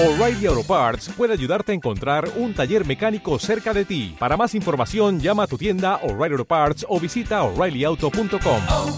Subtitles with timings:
[0.00, 4.14] O'Reilly Auto Parts puede ayudarte a encontrar un taller mecánico cerca de ti.
[4.16, 8.62] Para más información, llama a tu tienda O'Reilly Auto Parts o visita oreillyauto.com.
[8.68, 8.96] oh,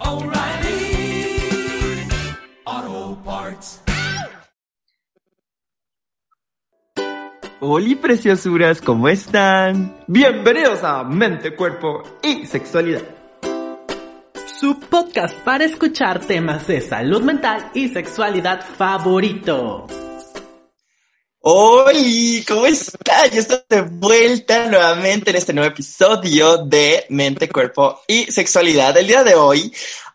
[0.00, 1.38] oh, O'Reilly
[2.64, 3.80] Auto Parts.
[7.60, 9.94] Hola preciosuras, ¿cómo están?
[10.08, 13.15] Bienvenidos a Mente, Cuerpo y Sexualidad.
[14.58, 19.86] Su podcast para escuchar temas de salud mental y sexualidad favorito.
[21.40, 21.92] Hola,
[22.48, 23.30] ¿cómo están?
[23.32, 28.96] Ya estoy de vuelta nuevamente en este nuevo episodio de Mente, Cuerpo y Sexualidad.
[28.96, 29.70] El día de hoy,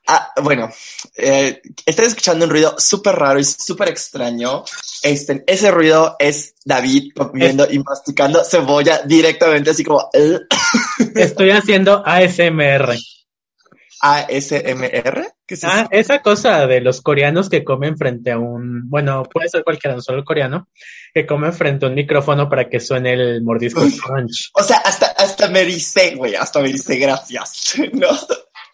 [0.07, 0.71] ah, bueno,
[1.15, 4.63] eh, estoy escuchando un ruido súper raro y súper extraño.
[5.03, 10.09] Este, ese ruido es David comiendo y masticando cebolla directamente, así como...
[11.15, 12.95] Estoy haciendo ASMR.
[14.01, 15.33] ASMR.
[15.45, 19.47] ¿Qué es Ah, esa cosa de los coreanos que comen frente a un, bueno, puede
[19.47, 20.69] ser cualquiera, no solo coreano,
[21.13, 24.49] que comen frente a un micrófono para que suene el mordisco crunch.
[24.53, 28.07] O sea, hasta, hasta me dice, güey, hasta me dice gracias, ¿no?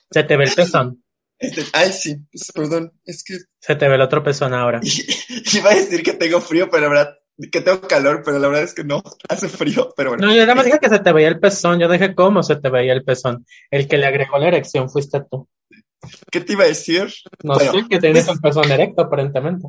[0.10, 1.04] Se te ve el pezón.
[1.40, 4.80] Este, ay, sí, pues, perdón, es que Se te ve el otro pezón ahora.
[5.54, 7.16] iba a decir que tengo frío, pero verdad,
[7.52, 10.28] que tengo calor, pero la verdad es que no, hace frío, pero bueno.
[10.28, 11.80] No, yo nada más dije que se te veía el pezón.
[11.80, 13.46] Yo dije cómo se te veía el pezón.
[13.72, 15.48] El que le agregó la erección fuiste tú.
[16.32, 17.14] ¿Qué te iba a decir?
[17.44, 19.68] No Bueno, sé, que tienes un pezón erecto aparentemente.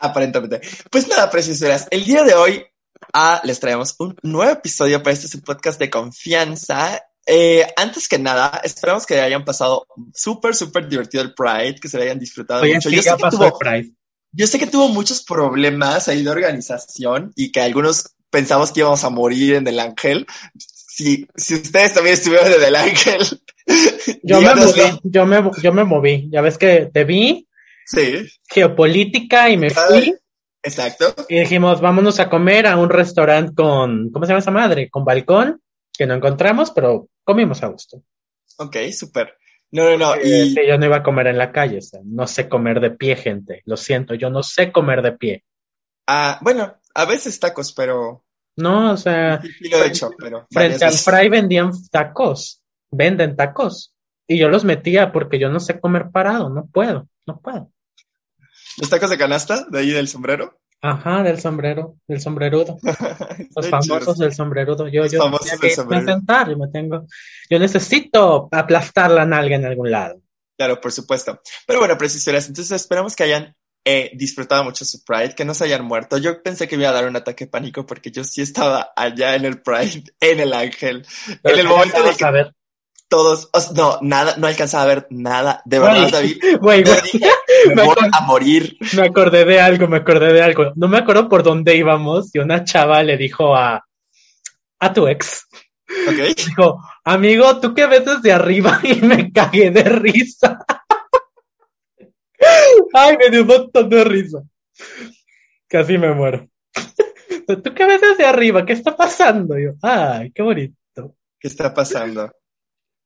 [0.00, 0.60] Aparentemente.
[0.90, 2.64] Pues nada, preciosuras, el día de hoy
[3.12, 7.00] ah, les traemos un nuevo episodio para este su podcast de confianza.
[7.26, 11.98] Eh, antes que nada, esperamos que hayan pasado súper, súper divertido el Pride, que se
[11.98, 12.88] lo hayan disfrutado Oye, mucho.
[12.88, 13.94] sí, Yo sé ya que pasó tuvo- el Pride.
[14.32, 19.04] Yo sé que tuvo muchos problemas ahí de organización y que algunos pensamos que íbamos
[19.04, 20.26] a morir en el ángel.
[20.56, 23.20] Si, si ustedes también estuvieron en el ángel,
[24.22, 26.28] Yo me moví, yo me, yo me moví.
[26.30, 27.46] Ya ves que te vi,
[27.86, 30.14] Sí, geopolítica, y me fui.
[30.62, 31.14] exacto.
[31.28, 34.90] Y dijimos, vámonos a comer a un restaurante con, ¿cómo se llama esa madre?
[34.90, 38.02] Con balcón, que no encontramos, pero comimos a gusto.
[38.58, 39.37] Ok, súper.
[39.70, 40.14] No, no, no.
[40.22, 42.90] Y yo no iba a comer en la calle, o sea, no sé comer de
[42.90, 43.62] pie, gente.
[43.66, 45.44] Lo siento, yo no sé comer de pie.
[46.06, 48.24] ah, bueno, a veces tacos, pero
[48.56, 53.94] No, o sea, sí, lo he hecho, pero frente al fry vendían tacos, venden tacos.
[54.26, 57.70] Y yo los metía porque yo no sé comer parado, no puedo, no puedo.
[58.78, 60.58] los tacos de canasta de ahí del sombrero.
[60.80, 62.78] Ajá, del sombrero, del sombrerudo.
[63.56, 64.88] Los famosos del sombrerudo.
[64.88, 66.06] Yo, Los yo tenía que irme a sombrero.
[66.06, 67.06] sentar, yo me tengo,
[67.50, 70.20] yo necesito aplastar la nalga en algún lado.
[70.56, 71.40] Claro, por supuesto.
[71.66, 75.64] Pero bueno, preciosuras, entonces esperamos que hayan eh, disfrutado mucho su Pride, que no se
[75.64, 76.18] hayan muerto.
[76.18, 78.92] Yo pensé que me iba a dar un ataque de pánico porque yo sí estaba
[78.94, 81.06] allá en el Pride, en el Ángel,
[81.42, 82.54] Pero en el momento de vas que a ver.
[83.08, 85.62] todos, no, nada, no alcanzaba a ver nada.
[85.64, 87.30] De verdad, David, dije,
[87.74, 88.76] me voy a morir.
[88.96, 90.72] me acordé de algo, me acordé de algo.
[90.76, 93.84] No me acuerdo por dónde íbamos y una chava le dijo a,
[94.80, 95.46] a tu ex,
[96.06, 96.36] ¿Ok?
[96.36, 98.80] dijo, amigo, ¿tú qué ves desde arriba?
[98.84, 100.58] Y me cagué de risa.
[102.94, 104.42] Ay, me dio un montón de risa.
[105.66, 106.48] Casi me muero.
[107.62, 108.64] ¿Tú qué ves desde arriba?
[108.64, 109.58] ¿Qué está pasando?
[109.58, 111.16] Yo, ay, qué bonito.
[111.38, 112.32] ¿Qué está pasando?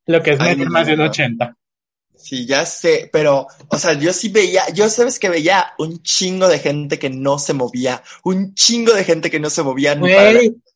[0.07, 1.07] Lo que es medir más de un no.
[1.07, 1.57] 80.
[2.23, 6.47] Sí, ya sé, pero, o sea, yo sí veía, yo sabes que veía un chingo
[6.49, 10.09] de gente que no se movía, un chingo de gente que no se movía ni
[10.15, 10.31] para,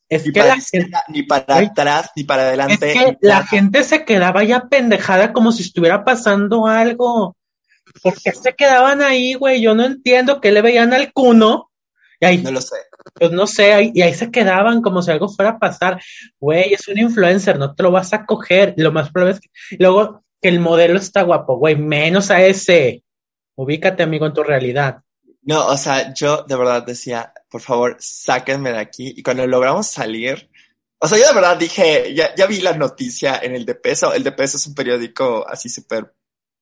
[0.09, 2.93] es ni que para la gente ni para atrás, ni para Es adelante.
[2.93, 7.35] que ni la gente se quedaba ya pendejada como si estuviera pasando algo.
[8.03, 9.61] ¿Por qué se quedaban ahí, güey?
[9.61, 11.71] Yo no entiendo qué le veían al cuno.
[12.19, 12.75] Y ahí, No lo sé.
[13.13, 16.01] pues no sé, ahí- y ahí se quedaban como si algo fuera a pasar.
[16.39, 18.73] Güey, es un influencer, no te lo vas a coger.
[18.77, 23.03] Lo más probable es que luego que el modelo está guapo, güey, menos a ese.
[23.55, 25.03] Ubícate, amigo, en tu realidad.
[25.41, 29.13] No, o sea, yo de verdad decía, por favor, sáquenme de aquí.
[29.15, 30.49] Y cuando logramos salir,
[30.99, 34.13] o sea, yo de verdad dije, ya, ya vi la noticia en el de peso.
[34.13, 36.13] El de peso es un periódico así súper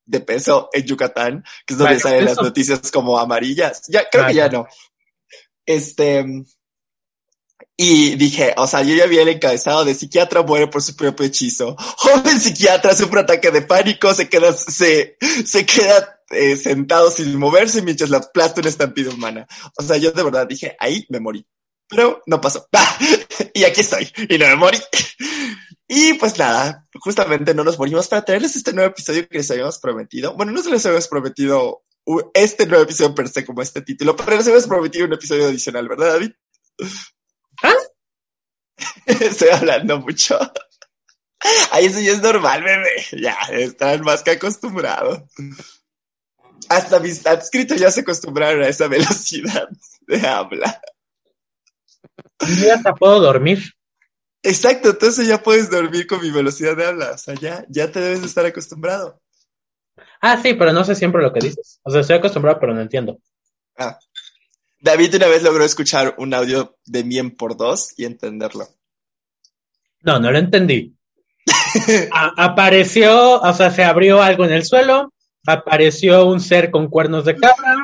[0.05, 3.83] de peso en Yucatán, que es donde Vale, salen las noticias como amarillas.
[3.87, 4.67] Ya, creo que ya no.
[5.65, 6.23] Este,
[7.77, 11.25] y dije, o sea, yo ya vi el encabezado de psiquiatra muere por su propio
[11.25, 11.75] hechizo.
[11.97, 17.81] Joven psiquiatra sufre ataque de pánico, se queda, se, se queda eh, sentado sin moverse
[17.81, 19.45] mientras la aplasta una estampida humana.
[19.77, 21.45] O sea, yo de verdad dije, ahí me morí.
[21.87, 22.67] Pero no pasó.
[23.53, 24.09] y aquí estoy.
[24.29, 24.79] Y no me morí.
[25.87, 29.77] Y pues nada, justamente no nos morimos para traerles este nuevo episodio que les habíamos
[29.79, 30.33] prometido.
[30.35, 34.15] Bueno, no se les habíamos prometido uh, este nuevo episodio per se como este título,
[34.15, 36.31] pero les habíamos prometido un episodio adicional, ¿verdad, David?
[37.63, 37.73] ¿Ah?
[39.05, 40.37] Estoy hablando mucho.
[41.71, 43.05] Ay, eso ya es normal, bebé.
[43.21, 45.21] Ya, están más que acostumbrados.
[46.69, 49.67] Hasta mis adscritos ya se acostumbraron a esa velocidad.
[50.07, 50.81] de habla.
[52.39, 53.63] Yo hasta puedo dormir.
[54.43, 57.11] Exacto, entonces ya puedes dormir con mi velocidad de habla.
[57.11, 59.21] O sea, ya, ya te debes de estar acostumbrado.
[60.21, 61.79] Ah, sí, pero no sé siempre lo que dices.
[61.83, 63.19] O sea, estoy acostumbrado, pero no entiendo.
[63.77, 63.97] Ah.
[64.85, 68.67] David una vez logró escuchar un audio de Mien por dos y entenderlo.
[70.03, 70.95] No, no lo entendí.
[72.11, 75.11] A- apareció, o sea, se abrió algo en el suelo,
[75.47, 77.75] apareció un ser con cuernos de cabra,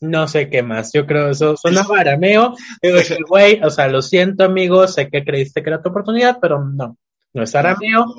[0.00, 0.92] no sé qué más.
[0.94, 2.54] Yo creo eso sonaba arameo.
[2.80, 6.64] Dije, güey, o sea, lo siento, amigo, sé que creíste que era tu oportunidad, pero
[6.64, 6.96] no,
[7.34, 8.06] no es arameo.
[8.06, 8.14] No.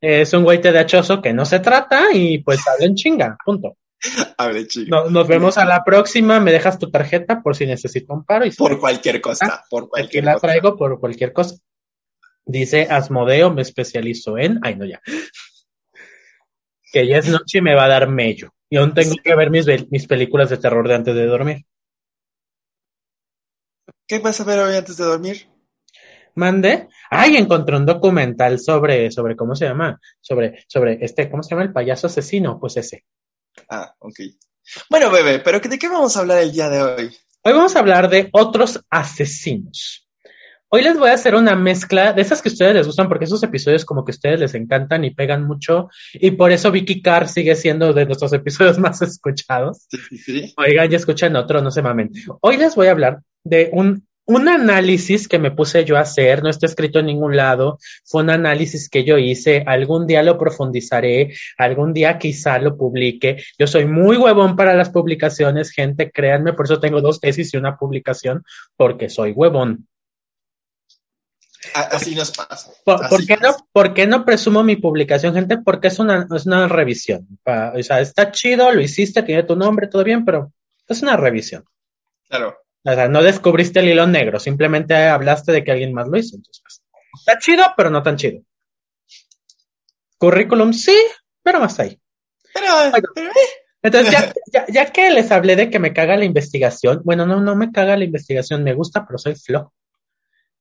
[0.00, 3.76] Es un güey tedachoso que no se trata y pues hablen chinga, punto.
[4.38, 4.88] Hable, chico.
[4.90, 8.44] No- nos vemos a la próxima, me dejas tu tarjeta por si necesito un paro
[8.46, 10.46] y Por cualquier cosa, por Aquí cualquier la cosa.
[10.46, 11.56] traigo por cualquier cosa.
[12.44, 14.60] Dice Asmodeo, me especializo en.
[14.62, 15.00] Ay, no, ya.
[16.92, 18.52] Que ya es noche y me va a dar mello.
[18.70, 19.20] Y aún tengo Sí.
[19.22, 21.64] que ver mis, mis películas de terror de antes de dormir.
[24.06, 25.48] ¿Qué vas a ver hoy antes de dormir?
[26.36, 26.88] Mande.
[27.10, 29.98] Ay, encontré un documental sobre, sobre, ¿cómo se llama?
[30.20, 31.62] Sobre, sobre este, ¿cómo se llama?
[31.64, 32.58] El payaso asesino.
[32.60, 33.04] Pues ese.
[33.68, 34.20] Ah, ok.
[34.90, 37.16] Bueno, bebé, pero ¿de qué vamos a hablar el día de hoy?
[37.42, 40.06] Hoy vamos a hablar de otros asesinos.
[40.68, 43.24] Hoy les voy a hacer una mezcla de esas que a ustedes les gustan porque
[43.24, 47.02] esos episodios como que a ustedes les encantan y pegan mucho y por eso Vicky
[47.02, 49.86] Carr sigue siendo de nuestros episodios más escuchados.
[49.88, 50.54] Sí, sí, sí.
[50.56, 52.10] Oigan, ya escuchan otro, no se mamen.
[52.40, 56.42] Hoy les voy a hablar de un, un análisis que me puse yo a hacer,
[56.42, 60.36] no está escrito en ningún lado, fue un análisis que yo hice, algún día lo
[60.36, 63.42] profundizaré, algún día quizá lo publique.
[63.58, 67.56] Yo soy muy huevón para las publicaciones, gente, créanme, por eso tengo dos tesis y
[67.56, 68.44] una publicación,
[68.76, 69.86] porque soy huevón.
[71.74, 72.70] Así nos pasa.
[72.84, 73.58] ¿Por, Así por qué pasa.
[73.58, 75.58] no, ¿Por qué no presumo mi publicación, gente?
[75.58, 77.26] Porque es una, es una revisión.
[77.44, 80.52] O sea, está chido, lo hiciste, tiene tu nombre, todo bien, pero
[80.88, 81.64] es una revisión.
[82.28, 82.56] Claro.
[82.88, 86.36] O sea, no descubriste el hilo negro, simplemente hablaste de que alguien más lo hizo.
[86.36, 86.82] Entonces, pues,
[87.18, 88.42] está chido, pero no tan chido.
[90.18, 90.96] Currículum, sí,
[91.42, 92.00] pero más ahí.
[92.54, 93.30] Pero, eh,
[93.82, 97.40] Entonces, ya, ya, ya que les hablé de que me caga la investigación, bueno, no,
[97.40, 99.74] no me caga la investigación, me gusta, pero soy flojo.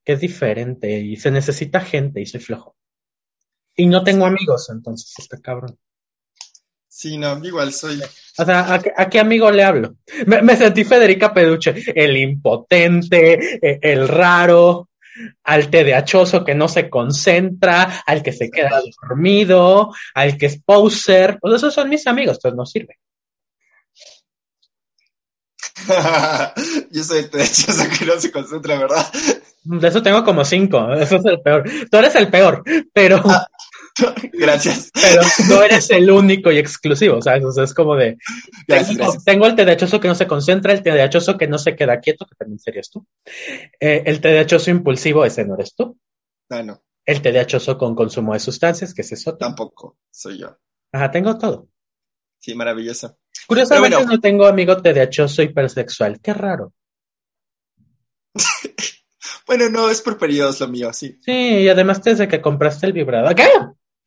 [0.04, 2.75] Que es diferente y se necesita gente y soy flojo.
[3.75, 5.78] Y no tengo amigos, entonces está cabrón.
[6.97, 8.01] Sí, no, igual soy.
[8.38, 9.95] O sea, ¿a, qué- a qué amigo le hablo?
[10.25, 14.89] Me, me sentí Federica Peduche, el impotente, eh, el raro,
[15.44, 21.38] al TDAchoso que no se concentra, al que se queda dormido, al que es poser.
[21.39, 22.97] Pues esos son mis amigos, entonces no sirve.
[26.92, 29.06] Yo soy el derechoso que no se concentra, ¿verdad?
[29.63, 31.63] De eso tengo como cinco, eso es el peor.
[31.89, 32.63] Tú eres el peor,
[32.94, 33.21] pero,
[34.33, 34.92] Gracias.
[34.94, 37.45] pero no eres el único y exclusivo, ¿sabes?
[37.45, 38.18] O sea, es como de,
[38.68, 39.24] Gracias, tengo, gracias.
[39.24, 42.36] tengo el TDAchoso que no se concentra, el TDAchoso que no se queda quieto, que
[42.36, 43.06] también serías tú.
[43.80, 45.97] Eh, el TDAchoso impulsivo, ese no eres tú.
[46.50, 49.38] No, no, El TDAchoso con consumo de sustancias, que es otro.
[49.38, 50.57] tampoco soy yo.
[50.92, 51.69] Ajá, tengo todo.
[52.39, 53.18] Sí, maravilloso.
[53.47, 54.12] Curiosamente bueno.
[54.12, 56.19] no tengo amigo TDAchoso hipersexual.
[56.21, 56.74] Qué raro.
[59.47, 61.19] Bueno, no, es por periodos lo mío, sí.
[61.21, 63.36] Sí, y además desde que compraste el vibrador.
[63.36, 63.47] ¿Qué?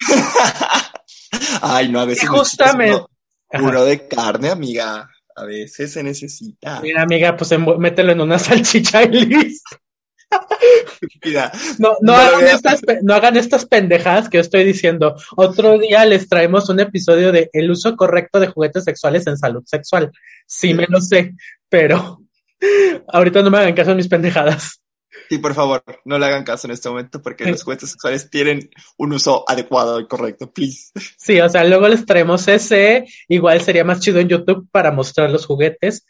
[1.63, 3.05] Ay, no, a veces justamente-
[3.53, 5.09] uno de carne, amiga.
[5.37, 6.81] A veces se necesita.
[6.81, 9.77] Mira, amiga, pues mételo en una salchicha y listo.
[11.25, 15.15] Mira, No, no, hagan estas, no hagan estas pendejadas que yo estoy diciendo.
[15.37, 19.63] Otro día les traemos un episodio de el uso correcto de juguetes sexuales en salud
[19.65, 20.11] sexual.
[20.47, 21.35] Sí me lo sé,
[21.69, 22.21] pero
[23.09, 24.81] ahorita no me hagan caso en mis pendejadas.
[25.29, 27.51] Sí, por favor, no le hagan caso en este momento porque Sí.
[27.51, 30.91] los juguetes sexuales tienen un uso adecuado y correcto, please.
[31.17, 33.07] Sí, o sea, luego les traemos ese.
[33.29, 36.07] Igual sería más chido en YouTube para mostrar los juguetes,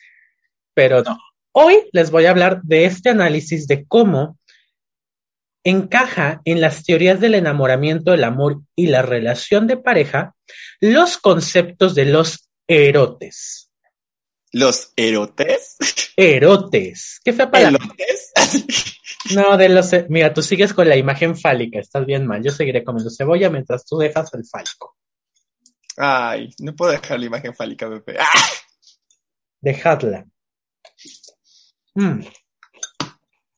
[0.74, 1.18] pero no.
[1.52, 4.38] Hoy les voy a hablar de este análisis de cómo
[5.64, 10.34] encaja en las teorías del enamoramiento, el amor y la relación de pareja
[10.80, 13.67] los conceptos de los erotes.
[14.52, 15.76] Los erotes.
[16.16, 17.20] Erotes.
[17.24, 17.78] ¿Qué fea palabra?
[17.84, 18.32] Elotes.
[19.34, 19.92] No, de los.
[19.92, 22.42] e- Mira, tú sigues con la imagen fálica, estás bien mal.
[22.42, 24.96] Yo seguiré comiendo cebolla mientras tú dejas el fálico.
[25.98, 28.16] Ay, no puedo dejar la imagen fálica, bebé.
[28.18, 28.48] ¡Ah!
[29.60, 30.24] Dejadla.
[31.94, 32.20] Mm.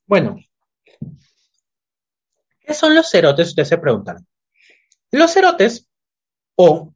[0.07, 0.39] Bueno.
[2.61, 3.49] ¿Qué son los erotes?
[3.49, 4.27] Ustedes se preguntan.
[5.13, 5.87] Los erotes,
[6.57, 6.95] o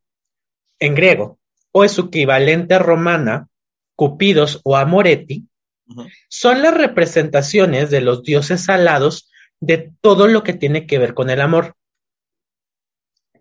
[0.81, 1.39] en griego,
[1.73, 3.49] o es su equivalente romana,
[3.97, 5.45] cupidos o amoretti,
[5.87, 6.07] Ujú.
[6.29, 11.31] son las representaciones de los dioses alados de todo lo que tiene que ver con
[11.31, 11.75] el amor.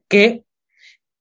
[0.08, 0.44] Que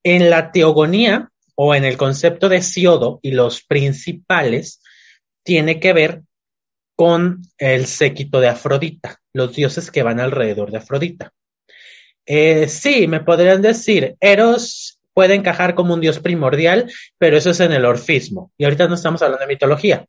[0.05, 4.83] en la teogonía o en el concepto de Siodo y los principales
[5.45, 6.23] tiene que ver
[6.97, 11.33] con el séquito de Afrodita, los dioses que van alrededor de Afrodita.
[12.27, 17.61] Eh, sí, me podrían decir, Eros puede encajar como un dios primordial, pero eso es
[17.61, 18.53] en el orfismo.
[18.57, 20.07] Y ahorita no estamos hablando de mitología.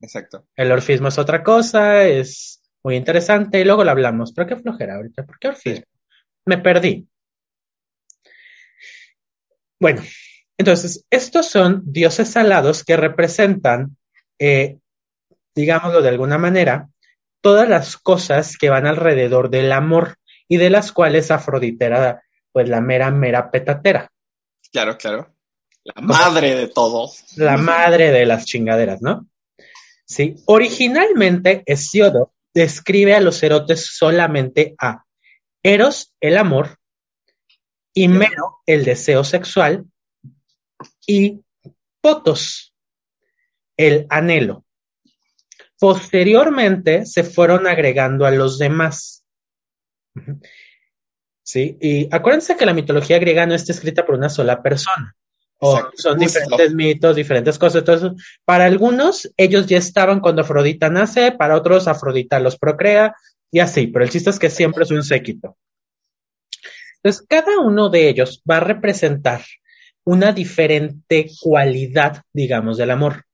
[0.00, 0.46] Exacto.
[0.56, 4.32] El orfismo es otra cosa, es muy interesante y luego lo hablamos.
[4.32, 5.86] Pero qué flojera ahorita, ¿por qué orfismo?
[6.46, 7.06] Me perdí.
[9.78, 10.02] Bueno,
[10.58, 13.96] entonces, estos son dioses alados que representan,
[14.38, 14.78] eh,
[15.54, 16.88] digámoslo de alguna manera,
[17.40, 20.16] todas las cosas que van alrededor del amor
[20.48, 22.22] y de las cuales Afrodita era
[22.52, 24.10] pues la mera, mera petatera,
[24.72, 25.34] Claro, claro.
[25.84, 27.10] La madre de todo.
[27.36, 29.26] la madre de las chingaderas, ¿no?
[30.04, 35.04] Sí, originalmente Hesiodo describe a los erotes solamente a
[35.62, 36.78] Eros, el amor,
[37.94, 39.84] y Mero, el deseo sexual,
[41.06, 41.40] y
[42.00, 42.74] Potos,
[43.76, 44.64] el anhelo.
[45.78, 49.24] Posteriormente se fueron agregando a los demás.
[51.50, 55.16] Sí, y acuérdense que la mitología griega no está escrita por una sola persona.
[55.58, 55.96] O Exacto.
[55.96, 57.80] son diferentes mitos, diferentes cosas.
[57.80, 58.12] Entonces,
[58.44, 63.16] para algunos, ellos ya estaban cuando Afrodita nace, para otros, Afrodita los procrea,
[63.50, 65.56] y así, pero el chiste es que siempre es un séquito.
[67.02, 69.42] Entonces, cada uno de ellos va a representar
[70.04, 73.24] una diferente cualidad, digamos, del amor.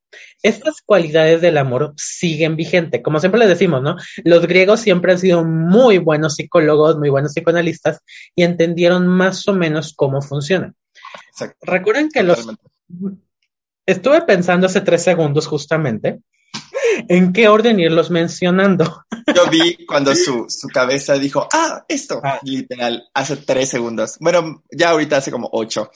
[0.42, 3.02] Estas cualidades del amor siguen vigentes.
[3.02, 3.96] Como siempre les decimos, ¿no?
[4.24, 8.00] Los griegos siempre han sido muy buenos psicólogos, muy buenos psicoanalistas
[8.34, 10.74] y entendieron más o menos cómo funcionan.
[11.30, 11.56] Exacto.
[11.62, 12.46] Recuerden que los
[13.86, 16.20] estuve pensando hace tres segundos justamente
[17.08, 19.04] en qué orden irlos mencionando.
[19.34, 22.38] Yo vi cuando su, su cabeza dijo, ah, esto, Ah.
[22.42, 24.16] literal, hace tres segundos.
[24.20, 25.90] Bueno, ya ahorita hace como ocho.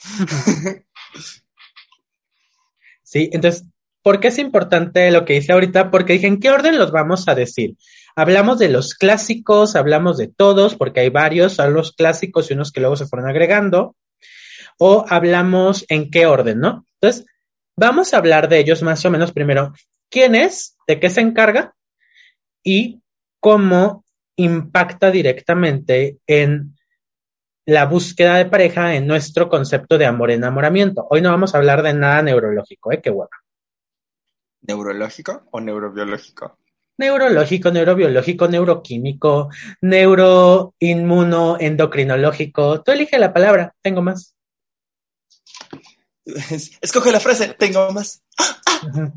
[3.03, 3.65] Sí, entonces,
[4.03, 5.91] ¿por qué es importante lo que hice ahorita?
[5.91, 7.75] Porque dije, ¿en qué orden los vamos a decir?
[8.15, 12.71] Hablamos de los clásicos, hablamos de todos, porque hay varios, son los clásicos y unos
[12.71, 13.95] que luego se fueron agregando,
[14.77, 16.85] o hablamos en qué orden, ¿no?
[16.99, 17.25] Entonces,
[17.77, 19.73] vamos a hablar de ellos más o menos primero.
[20.09, 20.77] ¿Quién es?
[20.87, 21.73] ¿De qué se encarga?
[22.63, 23.01] Y
[23.39, 24.03] cómo
[24.35, 26.75] impacta directamente en
[27.65, 31.07] la búsqueda de pareja en nuestro concepto de amor-enamoramiento.
[31.09, 33.01] Hoy no vamos a hablar de nada neurológico, ¿eh?
[33.01, 33.29] Qué bueno.
[34.61, 36.57] ¿Neurológico o neurobiológico?
[36.97, 39.49] Neurológico, neurobiológico, neuroquímico,
[39.81, 42.83] neuroinmuno, endocrinológico.
[42.83, 44.35] Tú elige la palabra, tengo más.
[46.25, 48.21] Es- Escoge la frase, tengo más.
[48.87, 49.11] Ujú.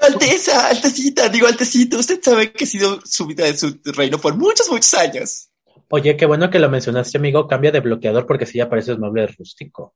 [0.00, 4.68] Alteza, altecita, digo altecito, usted sabe que he sido súbita de su reino por muchos,
[4.68, 5.50] muchos años.
[5.88, 7.48] Oye, qué bueno que lo mencionaste, amigo.
[7.48, 9.94] Cambia de bloqueador porque si ya pareces mueble rústico.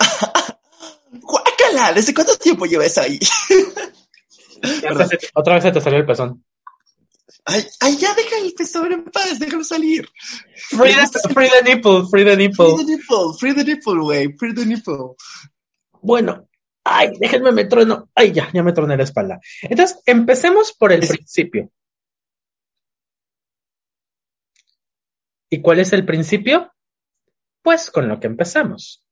[1.94, 3.18] ¿desde cuánto tiempo llevas ahí?
[5.34, 6.44] Otra vez se te salió el pezón.
[7.46, 10.08] Ay, ay, ya deja el pezón en paz, déjalo salir.
[10.70, 12.74] Free the, free the nipple, free the nipple.
[12.74, 15.14] Free the nipple, free the nipple, güey, free the nipple.
[16.00, 16.48] Bueno,
[16.84, 18.08] ay, déjenme me trueno.
[18.14, 19.40] Ay, ya, ya me troné la espalda.
[19.62, 21.70] Entonces, empecemos por el Es- principio.
[25.50, 26.72] ¿Y cuál es el principio?
[27.62, 29.04] Pues con lo que empezamos.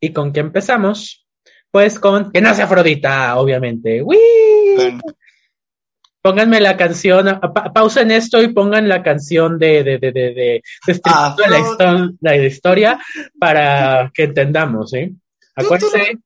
[0.00, 1.25] ¿Y con qué empezamos?
[1.70, 4.02] Pues con que nace Afrodita, obviamente.
[4.02, 4.98] ¡Wii!
[6.22, 10.62] Pónganme la canción, pa- pausen esto y pongan la canción de, de, de, de, de
[10.86, 11.00] de
[11.48, 12.98] la, histo- la historia
[13.38, 15.14] para que entendamos, ¿sí?
[15.54, 16.18] Acuérdense,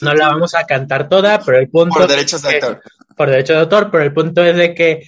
[0.00, 2.82] no la vamos a cantar toda, pero el punto Por derechos de que- autor.
[3.16, 5.02] por derecho de autor, pero el punto es de que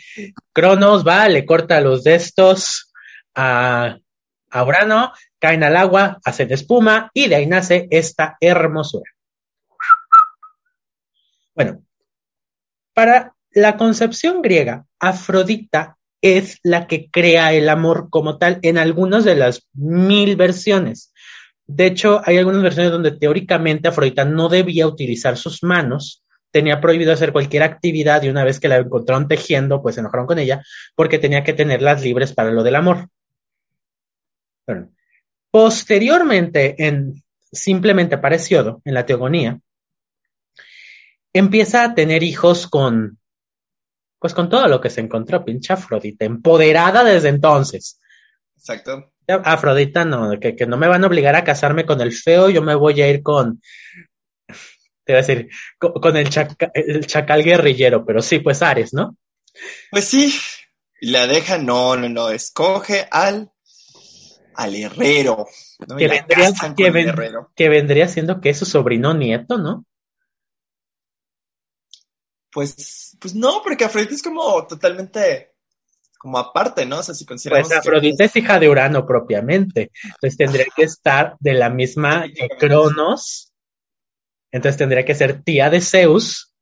[0.53, 2.93] Cronos va, le corta los de estos
[3.35, 3.97] a,
[4.51, 9.11] a Urano, caen al agua, hacen espuma y de ahí nace esta hermosura.
[11.55, 11.83] Bueno,
[12.95, 19.25] para la concepción griega, Afrodita es la que crea el amor como tal en algunas
[19.25, 21.13] de las mil versiones.
[21.67, 27.13] De hecho, hay algunas versiones donde teóricamente Afrodita no debía utilizar sus manos, tenía prohibido
[27.13, 30.63] hacer cualquier actividad y una vez que la encontraron tejiendo, pues se enojaron con ella
[30.95, 33.09] porque tenía que tenerlas libres para lo del amor.
[34.67, 34.91] Bueno,
[35.51, 39.59] posteriormente, en simplemente para Hesiodo, en la teogonía,
[41.33, 43.19] empieza a tener hijos con,
[44.19, 48.01] pues con todo lo que se encontró, pinche Afrodita, empoderada desde entonces.
[48.57, 49.13] Exacto.
[49.27, 52.63] Afrodita no, que, que no me van a obligar a casarme con el feo, yo
[52.63, 53.63] me voy a ir con,
[55.05, 58.93] te iba a decir, con, con el, chaca- el chacal guerrillero, pero sí, pues Ares,
[58.93, 59.17] ¿no?
[59.91, 60.35] Pues sí,
[61.01, 63.51] la deja, no, no, no, escoge al,
[64.63, 65.47] al herrero.
[65.99, 67.51] Que vendría, que, ven- herrero.
[67.57, 69.85] que vendría siendo que es su sobrino nieto, ¿no?
[72.53, 75.55] Pues, pues no, porque Afrodita es como totalmente
[76.19, 76.99] como aparte, ¿no?
[76.99, 79.91] O sea, si consideramos Pues que- Afrodita es hija de Urano propiamente.
[80.05, 83.53] Entonces tendría que estar de la misma que Cronos.
[84.53, 86.53] Entonces tendría que ser tía de Zeus,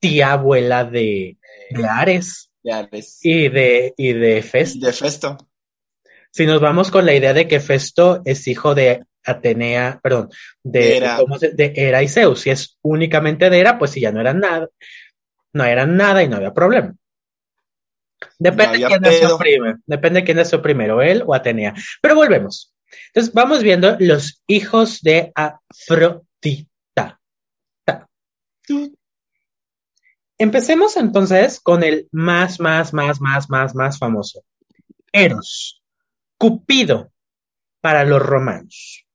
[0.00, 1.38] tía abuela de,
[1.70, 3.20] de Ares Ya ves.
[3.22, 4.84] y de, y de Festo.
[4.86, 5.36] de Festo.
[6.34, 10.30] Si nos vamos con la idea de que Festo es hijo de Atenea, perdón,
[10.64, 11.16] de, Hera.
[11.18, 12.40] ¿cómo se- de Hera y Zeus.
[12.40, 14.68] Si es únicamente de Hera, pues si ya no eran nada,
[15.52, 16.92] no eran nada y no había problema.
[18.36, 21.72] Depende No quién nació primero, depende de quién nació primero, él o Atenea.
[22.02, 22.74] Pero volvemos.
[23.12, 27.20] Entonces vamos viendo los hijos de Afrodita.
[27.84, 28.08] Ta.
[30.36, 34.42] Empecemos entonces con el más, más, más, más, más, más famoso.
[35.12, 35.80] Eros,
[36.38, 37.12] Cupido
[37.80, 39.06] para los romanos.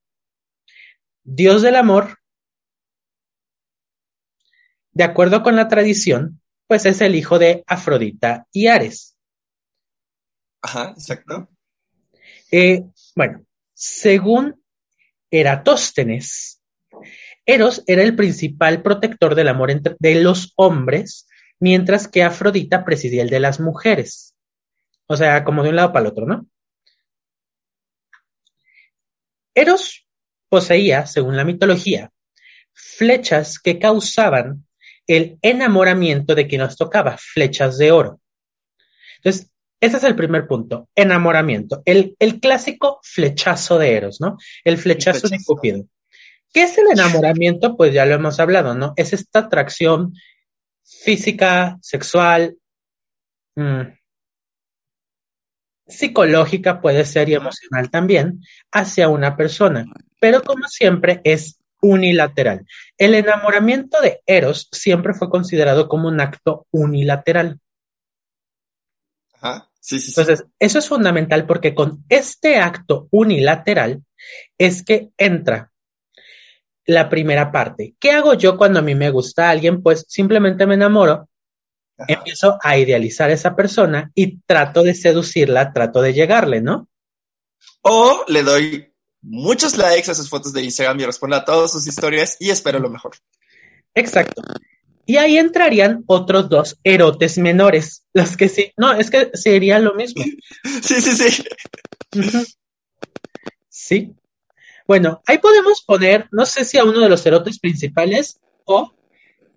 [1.23, 2.17] Dios del amor.
[4.91, 9.17] De acuerdo con la tradición, pues es el hijo de Afrodita y Ares.
[10.61, 11.49] Ajá, exacto.
[12.51, 12.83] Eh,
[13.15, 14.61] bueno, según
[15.31, 16.61] Eratóstenes,
[17.45, 21.27] Eros era el principal protector del amor entre, de los hombres,
[21.59, 24.35] mientras que Afrodita presidía el de las mujeres.
[25.07, 26.45] O sea, como de un lado para el otro, ¿no?
[29.59, 30.07] Eros
[30.47, 32.11] poseía, según la mitología,
[32.73, 34.65] flechas que causaban
[35.05, 38.21] el enamoramiento de quien nos tocaba, flechas de oro.
[39.17, 39.51] Entonces,
[39.81, 41.81] ese es el primer punto, enamoramiento.
[41.85, 44.37] El, el clásico flechazo de Eros, ¿no?
[44.63, 45.45] El flechazo, de flechazo.
[45.45, 45.85] Cupido.
[46.53, 47.75] ¿Qué es el enamoramiento?
[47.75, 48.93] Pues ya lo hemos hablado, ¿no?
[48.95, 50.13] Es esta atracción
[50.83, 52.57] física, sexual,
[53.55, 53.81] mm,
[55.89, 58.41] psicológica, puede ser y emocional también,
[58.71, 59.85] hacia una persona.
[60.19, 62.65] Pero como siempre es unilateral.
[62.97, 67.59] El enamoramiento de Eros siempre fue considerado como un acto unilateral.
[69.33, 69.69] Ajá.
[69.79, 70.19] Sí, sí, sí.
[70.19, 74.03] Entonces, eso es fundamental porque con este acto unilateral
[74.57, 75.71] es que entra
[76.85, 77.95] la primera parte.
[77.99, 79.81] ¿Qué hago yo cuando a mí me gusta alguien?
[79.81, 81.28] Pues simplemente me enamoro,
[81.99, 82.13] Ajá.
[82.13, 86.87] empiezo a idealizar a esa persona y trato de seducirla, trato de llegarle, ¿no?
[87.81, 91.85] O le doy muchos likes a sus fotos de Instagram y respondo a todas sus
[91.87, 93.11] historias y espero lo mejor.
[93.93, 94.41] Exacto.
[95.05, 99.95] Y ahí entrarían otros dos erotes menores, los que sí, no, es que sería lo
[99.95, 100.23] mismo.
[100.83, 101.43] Sí, sí, sí.
[103.69, 104.13] Sí.
[104.87, 108.93] Bueno, ahí podemos poner, no sé si a uno de los erotes principales o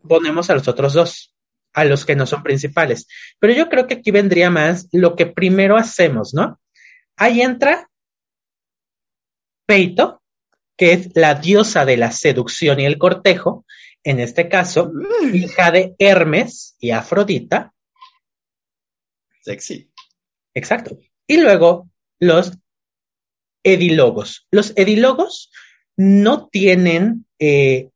[0.06, 1.31] ponemos a los otros dos,
[1.72, 3.06] a los que no son principales.
[3.38, 6.60] Pero yo creo que aquí vendría más lo que primero hacemos, ¿no?
[7.16, 7.88] Ahí entra
[9.66, 10.22] Peito,
[10.76, 13.64] que es la diosa de la seducción y el cortejo,
[14.04, 14.92] en este caso,
[15.32, 17.72] hija de Hermes y Afrodita,
[19.42, 19.90] Sexy.
[20.54, 20.98] Exacto.
[21.26, 21.88] Y luego
[22.20, 22.52] los
[23.64, 24.46] edilogos.
[24.50, 25.50] Los edilogos
[25.96, 27.90] no tienen eh,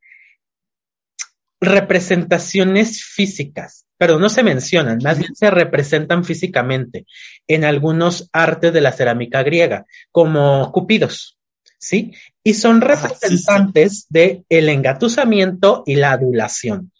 [1.67, 7.07] representaciones físicas, pero no se mencionan, más bien se representan físicamente
[7.47, 11.39] en algunos artes de la cerámica griega, como cupidos,
[11.79, 12.13] ¿sí?
[12.43, 12.89] Y son sí, sí.
[12.89, 16.93] representantes de el engatusamiento y la adulación.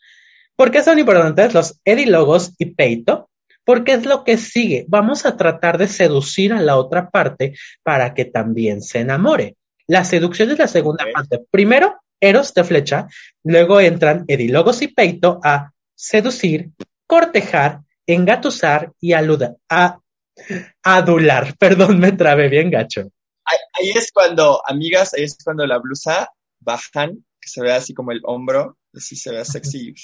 [0.57, 3.29] ¿Por qué son importantes los edilogos y peito?
[3.65, 4.87] Porque es lo que sigue.
[4.89, 9.57] Vamos a tratar de seducir a la otra parte para que también se enamore.
[9.87, 11.45] La seducción es la segunda parte.
[11.51, 13.09] Primero, Eros de flecha,
[13.45, 16.71] luego entran Edilogos y Peito a seducir,
[17.07, 19.99] cortejar, engatusar y aluda, a,
[20.83, 21.55] adular.
[21.59, 23.03] Perdón, me trabé bien gacho.
[23.45, 27.95] Ahí, ahí es cuando, amigas, ahí es cuando la blusa bajan, que se ve así
[27.95, 29.95] como el hombro, así se ve sexy.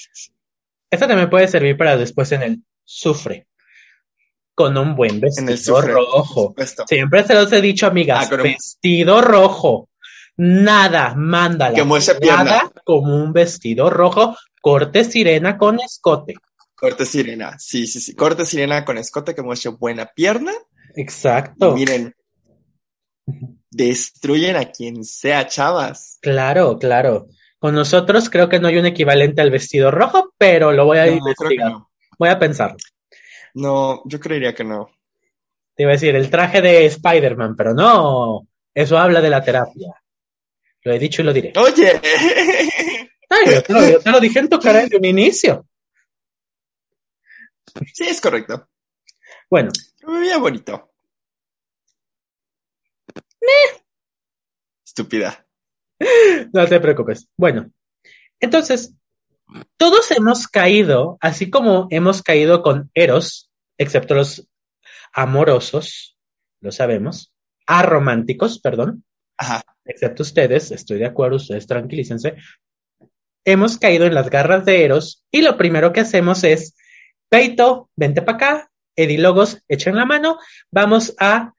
[0.89, 3.47] Esto también puede servir para después en el sufre.
[4.55, 5.21] Con un buen En el
[5.55, 6.55] vestido sufre, rojo.
[6.87, 9.89] Siempre se los he dicho, amigas, Ah, un- vestido rojo.
[10.37, 12.43] Nada manda la Que muestre pierna.
[12.43, 16.35] nada como un vestido rojo, corte sirena con escote.
[16.75, 18.15] Corte sirena, sí, sí, sí.
[18.15, 20.51] Corte sirena con escote que muestre buena pierna.
[20.95, 21.73] Y Exacto.
[21.75, 22.13] miren,
[23.69, 26.17] destruyen a quien sea, chavas.
[26.21, 27.27] Claro, claro.
[27.59, 31.05] Con nosotros creo que no hay un equivalente al vestido rojo, pero lo voy a
[31.05, 31.71] No, creo que investigar.
[31.71, 31.89] no.
[32.19, 32.75] Voy a pensar.
[33.53, 34.89] No, yo creería que no.
[35.75, 38.47] Te iba a decir el traje de Spider-Man, pero no.
[38.73, 39.93] Eso habla de la terapia.
[40.83, 41.53] Lo he dicho y lo diré.
[41.55, 42.01] Oye,
[43.29, 45.67] Ay, yo, te lo, yo te lo dije en tu cara desde un inicio.
[47.93, 48.67] sí, es correcto.
[49.49, 49.71] Bueno,
[50.05, 50.91] Me veía bonito.
[54.85, 55.45] Estúpida.
[56.53, 57.27] no te preocupes.
[57.37, 57.71] Bueno,
[58.39, 58.93] entonces,
[59.77, 64.47] todos hemos caído, así como hemos caído con Eros, excepto los
[65.13, 66.17] amorosos,
[66.61, 67.33] lo sabemos,
[67.65, 69.05] arománticos, perdón,
[69.37, 69.61] Ajá.
[69.85, 72.35] excepto ustedes, estoy de acuerdo, ustedes tranquilícense.
[73.45, 76.75] Hemos caído en las garras de Eros y lo primero que hacemos es,
[77.29, 80.37] Peito, vente para acá, Edilogos, echen la mano,
[80.71, 81.53] vamos a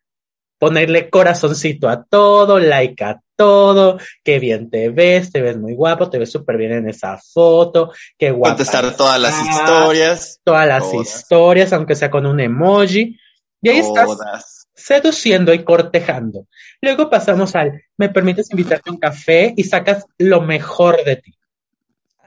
[0.58, 6.08] ponerle corazoncito a todo, like a todo, qué bien te ves, te ves muy guapo,
[6.08, 8.56] te ves súper bien en esa foto, qué guapo.
[8.56, 10.40] Contestar todas las historias.
[10.44, 11.06] Todas las Todas.
[11.06, 13.18] historias, aunque sea con un emoji.
[13.60, 14.63] Y ahí estás Todas.
[14.74, 16.46] Seduciendo y cortejando.
[16.80, 19.54] Luego pasamos al, ¿me permites invitarte a un café?
[19.56, 21.34] Y sacas lo mejor de ti.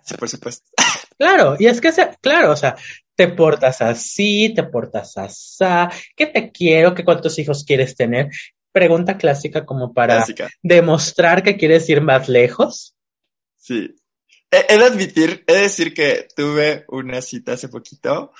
[0.03, 0.65] Sí, por supuesto.
[1.17, 2.77] Claro, y es que, claro, o sea,
[3.15, 8.29] te portas así, te portas asá, que te quiero, que cuántos hijos quieres tener.
[8.71, 10.49] Pregunta clásica como para Clásica.
[10.61, 12.95] demostrar que quieres ir más lejos.
[13.57, 13.95] Sí.
[14.51, 18.31] He, de admitir, he de decir que tuve una cita hace poquito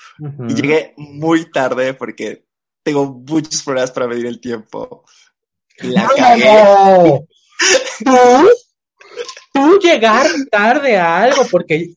[0.48, 2.46] y llegué muy tarde porque
[2.88, 5.04] tengo muchos problemas para medir el tiempo.
[5.80, 6.44] La cagué.
[6.44, 7.26] ¡No!
[8.02, 8.48] ¿Tú?
[9.52, 11.92] Tú llegar tarde a algo porque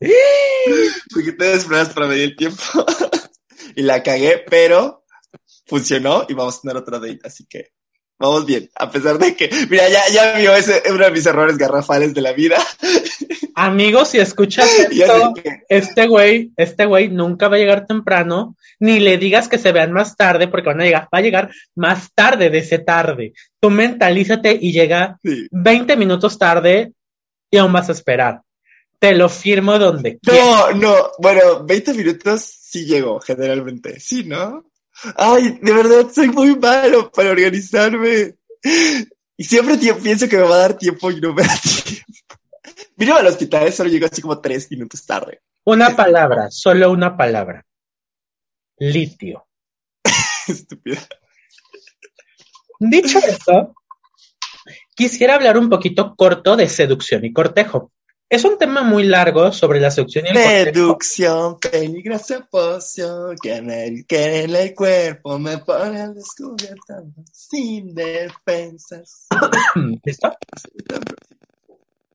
[1.13, 2.61] Porque tengo problemas para medir el tiempo.
[3.75, 5.05] y la cagué, pero
[5.65, 7.71] funcionó y vamos a tener otra date, así que
[8.19, 8.69] vamos bien.
[8.75, 12.21] A pesar de que, mira, ya, ya vio ese, uno de mis errores garrafales de
[12.21, 12.57] la vida.
[13.55, 15.33] Amigos, si escuchas esto,
[15.69, 19.91] este güey, este güey nunca va a llegar temprano, ni le digas que se vean
[19.93, 23.33] más tarde, porque van a llegar, va a llegar más tarde de ese tarde.
[23.59, 25.47] Tú mentalízate y llega sí.
[25.51, 26.93] 20 minutos tarde
[27.49, 28.41] y aún vas a esperar.
[28.99, 30.45] Te lo firmo donde quieras.
[30.45, 33.99] No, no, bueno, 20 minutos sí llego, generalmente.
[33.99, 34.65] Sí, ¿no?
[35.15, 38.35] Ay, de verdad, soy muy malo para organizarme.
[39.37, 42.30] Y siempre pienso que me va a dar tiempo y no me da tiempo.
[43.01, 45.41] Mínimo al hospital solo llego así como tres minutos tarde.
[45.63, 47.65] Una palabra, solo una palabra.
[48.77, 49.47] Litio.
[50.47, 51.01] Estúpida.
[52.79, 53.73] Dicho esto,
[54.93, 57.91] quisiera hablar un poquito corto de seducción y cortejo.
[58.29, 60.65] Es un tema muy largo sobre la seducción y el cortejo.
[60.65, 66.93] Seducción, peligrosa poción, que que en el cuerpo me pone al descubierto
[67.33, 69.25] sin defensas.
[70.05, 70.31] ¿Listo?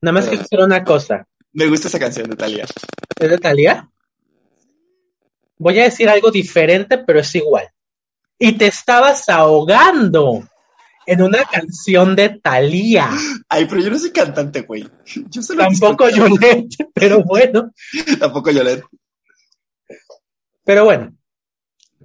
[0.07, 1.27] Nada más quiero decir una cosa.
[1.53, 2.65] Me gusta esa canción de Talia.
[3.19, 3.91] ¿Es de Talía?
[5.59, 7.67] Voy a decir algo diferente, pero es igual.
[8.39, 10.49] Y te estabas ahogando
[11.07, 13.11] en una canción de Talía.
[13.49, 14.89] Ay, pero yo no soy cantante, güey.
[15.29, 16.09] Yo solo Tampoco.
[16.09, 17.73] Yolette, pero bueno.
[18.21, 18.85] Tampoco Yolette.
[20.65, 21.17] Pero bueno.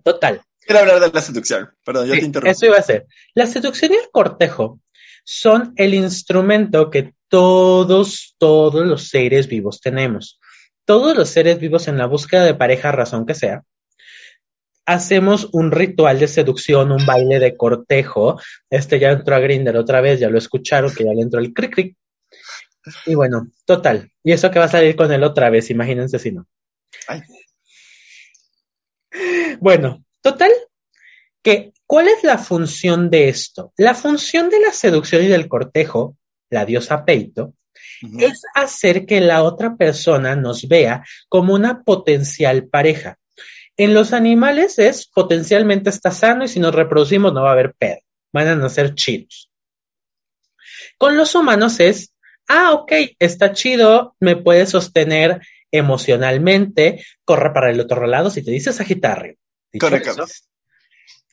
[0.03, 0.41] Total.
[0.59, 1.69] Quiero hablar de la seducción.
[1.85, 2.49] Perdón, yo Sí, te interrumpí.
[2.49, 3.05] Eso iba a ser.
[3.35, 4.79] La seducción y el cortejo
[5.23, 10.39] son el instrumento que todos, todos los seres vivos tenemos.
[10.83, 13.63] Todos los seres vivos en la búsqueda de pareja, razón que sea,
[14.85, 18.37] hacemos un ritual de seducción, un baile de cortejo.
[18.69, 21.53] Este ya entró a Grinder otra vez, ya lo escucharon, que ya le entró el
[21.53, 21.97] cric cric.
[23.05, 24.11] Y bueno, total.
[24.23, 26.45] Y eso que va a salir con él otra vez, imagínense si no.
[27.07, 27.21] Ay.
[29.61, 30.51] Bueno, total,
[31.41, 33.71] que ¿cuál es la función de esto?
[33.77, 36.17] La función de la seducción y del cortejo,
[36.51, 37.55] la diosa Peito,
[38.19, 43.17] es hacer que la otra persona nos vea como una potencial pareja.
[43.77, 47.73] En los animales es potencialmente está sano y si nos reproducimos no va a haber
[47.73, 47.99] pedo,
[48.33, 49.49] van a nacer chidos.
[50.97, 52.13] Con los humanos es,
[52.47, 58.51] ah, ok, está chido, me puede sostener emocionalmente, corre para el otro lado si te
[58.51, 59.35] dice Sagitario.
[59.79, 60.25] Correcto.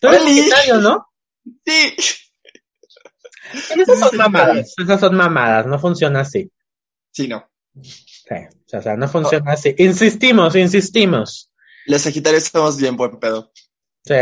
[0.01, 0.23] Tú eres.
[0.23, 1.09] Sagitario, ¿no?
[1.67, 1.97] Sí.
[3.55, 6.51] Esas son mamadas, esas son mamadas, no funciona así.
[7.13, 7.49] Sí, no.
[7.83, 8.35] Sí,
[8.77, 9.75] o sea, no funciona así.
[9.79, 11.51] Insistimos, insistimos.
[11.87, 13.51] Los Sagitarios somos bien buen pedo.
[14.05, 14.15] Sí,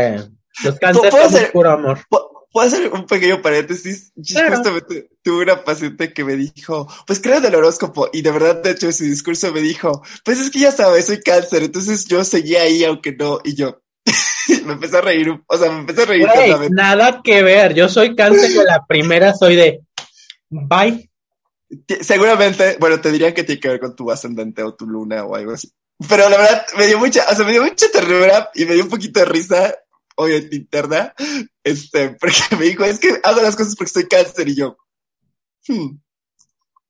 [0.63, 1.99] los cánceres ¿Puedo son hacer- puro amor.
[2.09, 4.11] ¿Pu- ¿Puedo hacer un pequeño paréntesis?
[4.25, 4.55] Claro.
[4.55, 8.63] Justamente tuve una paciente que me dijo, pues creo en el horóscopo, y de verdad,
[8.63, 12.05] de hecho, en su discurso me dijo, pues es que ya sabes, soy cáncer, entonces
[12.05, 13.83] yo seguía ahí, aunque no, y yo
[14.65, 16.75] me empecé a reír, o sea, me empecé a reír totalmente.
[16.75, 17.73] nada que ver.
[17.73, 19.81] Yo soy cáncer a la primera soy de
[20.49, 21.09] bye.
[22.01, 25.35] Seguramente, bueno, te dirían que tiene que ver con tu ascendente o tu luna o
[25.35, 25.69] algo así.
[26.07, 28.83] Pero la verdad, me dio mucha, o sea, me dio mucha ternura y me dio
[28.83, 29.75] un poquito de risa,
[30.15, 31.13] obviamente interna,
[31.63, 34.77] este, porque me dijo, es que hago las cosas porque soy cáncer y yo,
[35.67, 35.97] hmm,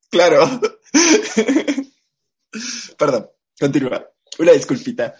[0.10, 0.60] claro.
[2.98, 4.10] Perdón, continúa.
[4.40, 5.16] Una disculpita.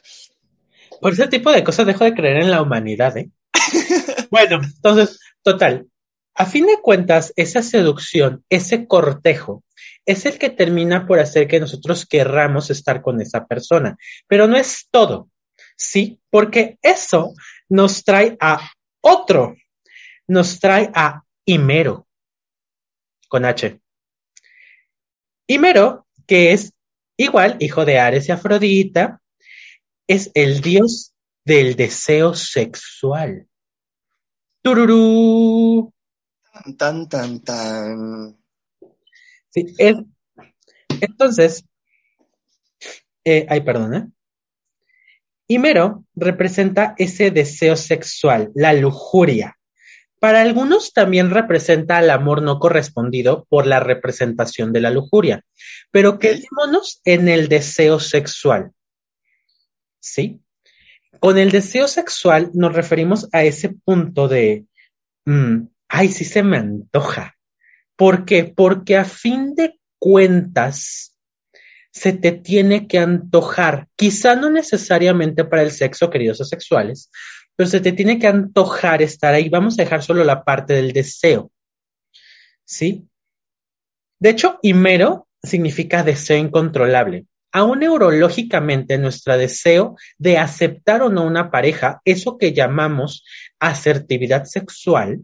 [1.02, 3.30] Por ese tipo de cosas dejo de creer en la humanidad, ¿eh?
[4.32, 5.88] bueno, entonces, total.
[6.36, 9.64] A fin de cuentas, esa seducción, ese cortejo,
[10.06, 13.98] es el que termina por hacer que nosotros querramos estar con esa persona.
[14.28, 15.30] Pero no es todo,
[15.76, 16.20] ¿sí?
[16.30, 17.34] Porque eso
[17.70, 19.56] nos trae a otro,
[20.28, 22.08] nos trae a Himero,
[23.28, 23.80] con H.
[25.48, 26.74] Himero, que es
[27.18, 29.22] igual, hijo de Ares y Afrodita,
[30.08, 31.14] es el dios
[31.46, 33.48] del deseo sexual.
[34.62, 35.94] Tururú.
[36.78, 38.38] Tan, tan, tan.
[39.50, 39.98] Sí, es-
[41.02, 41.64] entonces,
[43.24, 44.10] eh, ay, perdona.
[45.48, 49.58] Himero representa ese deseo sexual, la lujuria.
[50.20, 55.46] Para algunos también representa el amor no correspondido por la representación de la lujuria,
[55.92, 58.72] pero quedémonos en el deseo sexual.
[60.00, 60.42] ¿Sí?
[61.20, 64.66] Con el deseo sexual nos referimos a ese punto de,
[65.26, 67.36] mm, ay, sí se me antoja.
[67.96, 68.44] ¿Por qué?
[68.46, 71.18] Porque a fin de cuentas
[71.92, 77.10] se te tiene que antojar, quizá no necesariamente para el sexo, queridos asexuales,
[77.56, 79.50] pero se te tiene que antojar estar ahí.
[79.50, 81.52] Vamos a dejar solo la parte del deseo.
[82.64, 83.08] ¿Sí?
[84.20, 87.26] De hecho, himero significa deseo incontrolable.
[87.58, 93.26] Aún neurológicamente, nuestro deseo de aceptar o no una pareja, eso que llamamos
[93.60, 95.22] asertividad sexual,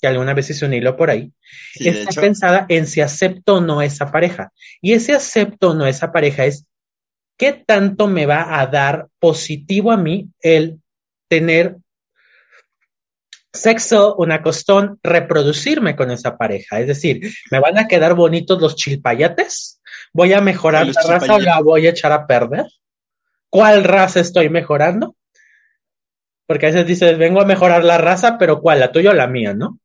[0.00, 1.30] que alguna vez hice un hilo por ahí,
[1.74, 4.50] Sí, está hecho, pensada en si acepto o no esa pareja.
[4.82, 6.66] Y ese acepto o no esa pareja es
[7.36, 10.80] qué tanto me va a dar positivo a mí el
[11.28, 11.76] tener
[13.52, 16.80] sexo, una costón, reproducirme con esa pareja.
[16.80, 19.80] Es decir, ¿me van a quedar bonitos los chilpayates?
[20.12, 22.66] ¿Voy a mejorar la raza o la voy a echar a perder?
[23.48, 25.16] ¿Cuál raza estoy mejorando?
[26.46, 28.80] Porque a veces dices, vengo a mejorar la raza, pero ¿cuál?
[28.80, 29.78] ¿La tuya o la mía, no?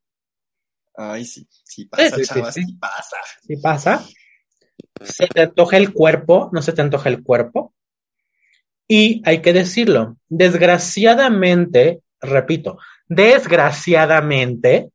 [0.96, 2.64] ay, sí, sí pasa, Sí, sí, chavas, sí.
[2.64, 3.18] sí pasa.
[3.48, 4.06] ¿Sí pasa?
[5.04, 7.74] Se te antoja el cuerpo, no se te antoja el cuerpo.
[8.88, 14.92] Y hay que decirlo, desgraciadamente, repito, desgraciadamente,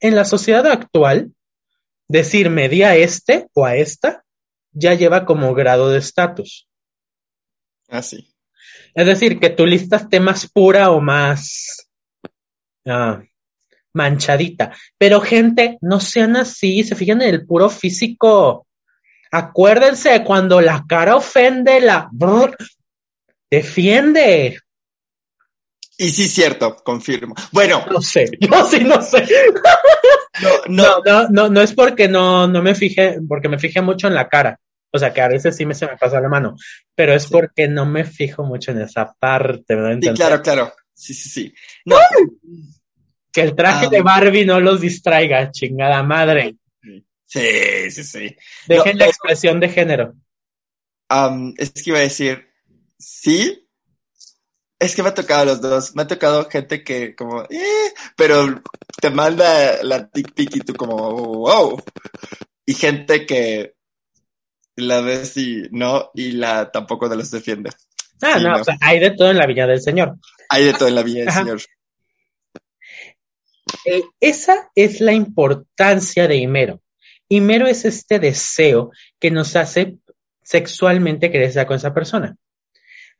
[0.00, 1.32] en la sociedad actual,
[2.08, 4.24] decir me di a este o a esta
[4.72, 6.68] ya lleva como grado de estatus.
[7.88, 8.34] Ah, sí.
[8.94, 11.88] Es decir, que tu lista esté más pura o más
[12.86, 13.22] ah,
[13.92, 14.76] manchadita.
[14.98, 18.66] Pero gente, no sean así, se fijan en el puro físico.
[19.30, 22.56] Acuérdense, cuando la cara ofende, la brr,
[23.50, 24.60] defiende.
[25.96, 27.34] Y sí, cierto, confirmo.
[27.52, 29.26] Bueno, No sé, yo sí no sé.
[30.68, 34.14] No, no, No, no, es porque no, no me fije, porque me fijé mucho en
[34.14, 34.58] la cara.
[34.92, 36.54] O sea, que a veces sí me se me pasa la mano,
[36.94, 37.28] pero es Sí.
[37.32, 39.98] porque no me fijo mucho en esa parte, ¿verdad?
[40.00, 40.72] sí, claro, claro.
[40.92, 41.54] Sí, sí, sí.
[41.84, 41.96] No,
[43.32, 44.04] Que el traje Ah, de bueno.
[44.04, 46.54] Barbie no los distraiga, chingada madre.
[47.26, 48.36] sí, sí, sí.
[48.68, 50.14] Dejen No, la eh, expresión de género.
[51.58, 52.48] Es que iba a decir,
[52.98, 53.63] sí.
[54.78, 55.94] Es que me ha tocado los dos.
[55.94, 58.62] Me ha tocado gente que como, eh, pero
[59.00, 61.82] te manda la tic pic y tú como, wow.
[62.66, 63.74] Y gente que
[64.76, 67.70] la ves y no, y la tampoco de los defiende.
[68.20, 68.60] Ah, no, no.
[68.60, 70.16] o sea, hay de todo en la viña del Señor.
[70.48, 71.40] Hay de todo en la vida del Ajá.
[71.40, 71.60] Señor.
[73.84, 76.80] Eh, esa es la importancia de Himero.
[77.28, 79.98] Himero es este deseo que nos hace
[80.42, 82.36] sexualmente querer estar con esa persona.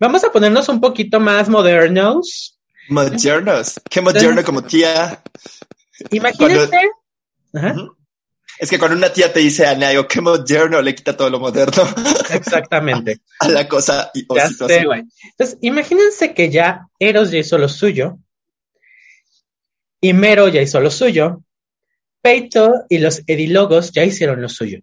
[0.01, 2.59] Vamos a ponernos un poquito más modernos.
[2.89, 3.81] Modernos.
[3.89, 5.23] Qué moderno como tía.
[6.11, 6.91] Imagínense.
[7.55, 7.75] Ajá.
[8.59, 11.41] Es que cuando una tía te dice a Nayo, qué moderno, le quita todo lo
[11.41, 11.83] moderno
[12.31, 13.21] exactamente.
[13.41, 14.85] a la cosa y o sé.
[15.25, 18.19] Entonces, imagínense que ya Eros ya hizo lo suyo.
[20.01, 21.43] Himero ya hizo lo suyo.
[22.23, 24.81] Peito y los edilogos ya hicieron lo suyo.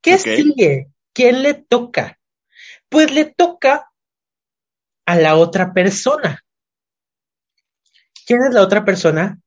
[0.00, 0.88] ¿Qué sigue?
[1.12, 2.18] ¿Quién le toca?
[2.88, 3.90] Pues le toca
[5.06, 6.42] a la otra persona.
[8.26, 9.40] ¿Quién es la otra persona?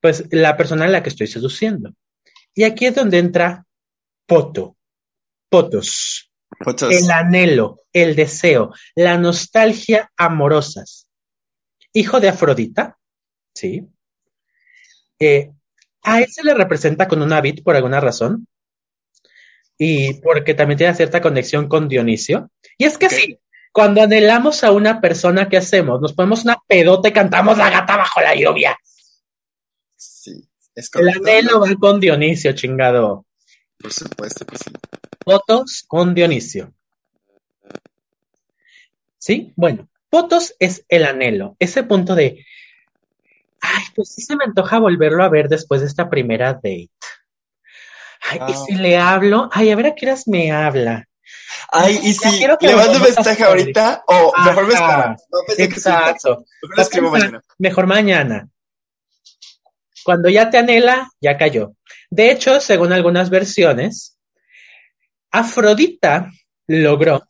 [0.00, 1.94] Pues la persona a la que estoy seduciendo.
[2.54, 3.66] Y aquí es donde entra
[4.26, 4.76] Poto.
[5.48, 6.92] Potos Fotos.
[6.92, 11.08] el anhelo, el deseo, la nostalgia amorosas.
[11.92, 12.98] Hijo de Afrodita,
[13.54, 13.86] sí.
[15.18, 15.50] Eh,
[16.02, 18.46] a él se le representa con una vid por alguna razón.
[19.78, 22.50] Y porque también tiene cierta conexión con Dionisio.
[22.78, 23.38] Y es que sí,
[23.72, 26.00] cuando anhelamos a una persona, ¿qué hacemos?
[26.00, 28.76] Nos ponemos una pedota y cantamos la gata bajo la lluvia.
[29.96, 31.20] Sí, es El correcto.
[31.22, 33.24] anhelo va con Dionisio, chingado.
[33.78, 34.70] Por supuesto que sí.
[35.24, 36.72] Fotos con Dionisio.
[39.18, 39.52] ¿Sí?
[39.56, 42.44] Bueno, fotos es el anhelo, ese punto de,
[43.60, 46.90] ay, pues sí se me antoja volverlo a ver después de esta primera date.
[48.30, 48.64] Ay, y Ah.
[48.66, 51.08] si le hablo, ay, a ver a qué horas me habla.
[51.70, 54.84] Ay, y si quiero que le mando un mensaje ahorita, o mejor me Ajá.
[54.84, 55.16] espero.
[55.30, 56.44] No pensé que Exacto.
[56.62, 57.42] Mejor le escribo mañana.
[57.58, 58.48] Mejor mañana.
[60.04, 61.74] Cuando ya te anhela, ya cayó.
[62.10, 64.18] De hecho, según algunas versiones,
[65.30, 66.30] Afrodita
[66.66, 67.26] logró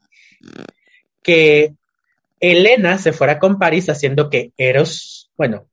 [1.22, 1.74] que
[2.40, 5.68] Helena se fuera con París haciendo que Eros, bueno,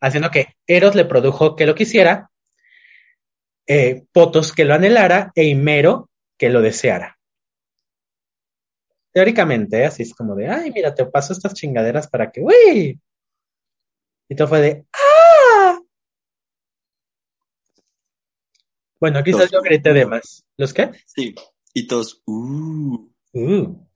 [0.00, 2.30] haciendo que Eros le produjo que lo quisiera,
[3.66, 7.19] eh, Potos que lo anhelara e Himero que lo deseara.
[9.12, 9.86] Teóricamente, ¿eh?
[9.86, 13.00] así es como de, ay, mira, te paso estas chingaderas para que, uy.
[14.28, 15.80] Y todo fue de, ¡ah!
[19.00, 20.44] Bueno, quizás yo grité de más.
[20.56, 20.90] ¿Los qué?
[21.06, 21.34] Sí.
[21.74, 23.08] Y todos, uh.
[23.32, 23.86] Uh.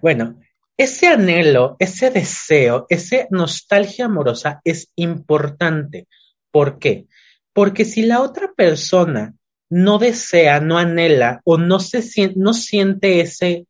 [0.00, 0.38] Bueno,
[0.76, 6.06] ese anhelo, ese deseo, esa nostalgia amorosa es importante.
[6.50, 7.06] ¿Por qué?
[7.52, 9.34] Porque si la otra persona
[9.70, 13.66] no desea, no anhela o no, se, no siente ese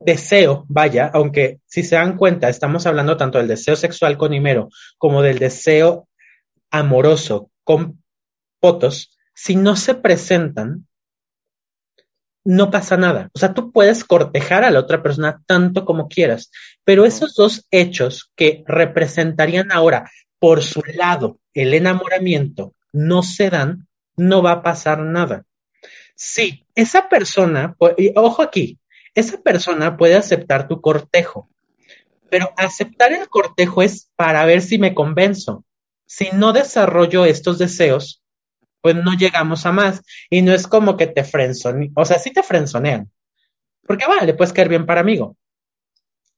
[0.00, 4.68] deseo, vaya, aunque si se dan cuenta, estamos hablando tanto del deseo sexual con Himero
[4.96, 6.08] como del deseo
[6.70, 8.02] amoroso con
[8.60, 10.86] Potos, si no se presentan,
[12.44, 13.30] no pasa nada.
[13.34, 16.50] O sea, tú puedes cortejar a la otra persona tanto como quieras,
[16.82, 23.86] pero esos dos hechos que representarían ahora por su lado el enamoramiento no se dan,
[24.16, 25.44] no va a pasar nada.
[26.20, 28.80] Sí, esa persona, y ojo aquí,
[29.14, 31.48] esa persona puede aceptar tu cortejo,
[32.28, 35.64] pero aceptar el cortejo es para ver si me convenzo.
[36.06, 38.20] Si no desarrollo estos deseos,
[38.80, 40.02] pues no llegamos a más.
[40.28, 43.12] Y no es como que te frenzonean, o sea, sí te frenzonean,
[43.86, 45.36] porque vale, le puedes caer bien para amigo,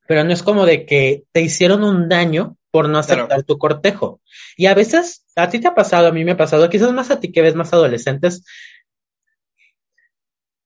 [0.07, 3.43] pero no es como de que te hicieron un daño por no aceptar Claro.
[3.45, 4.21] tu cortejo.
[4.59, 7.11] Y a veces, a ti te ha pasado, a mí me ha pasado, quizás más
[7.11, 8.45] a ti que ves más adolescentes,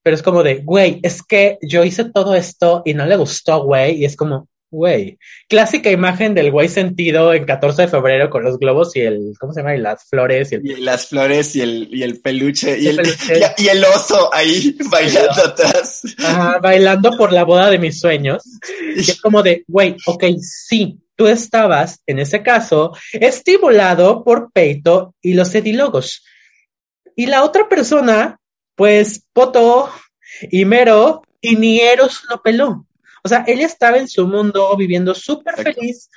[0.04, 3.64] pero es como de, güey, es que yo hice todo esto y no le gustó,
[3.64, 8.44] güey, y es como, güey, clásica imagen del güey sentido en 14 de febrero con
[8.44, 9.74] los globos y el, ¿cómo se llama?
[9.74, 12.96] Y las flores y el Y las flores y el, y el peluche y El
[12.96, 13.40] peluche.
[13.58, 16.02] y, y el oso ahí bailando atrás.
[16.18, 18.42] Ajá, bailando por la boda de mis sueños.
[18.96, 25.14] Y es como de, güey, ok, sí, tú estabas, en ese caso, estimulado por Peito
[25.22, 26.22] y los edilogos.
[27.16, 28.38] Y la otra persona,
[28.74, 29.90] pues, Poto
[30.50, 32.87] y Mero, y ni Eros lo peló.
[33.22, 36.10] O sea, ella estaba en su mundo viviendo súper feliz,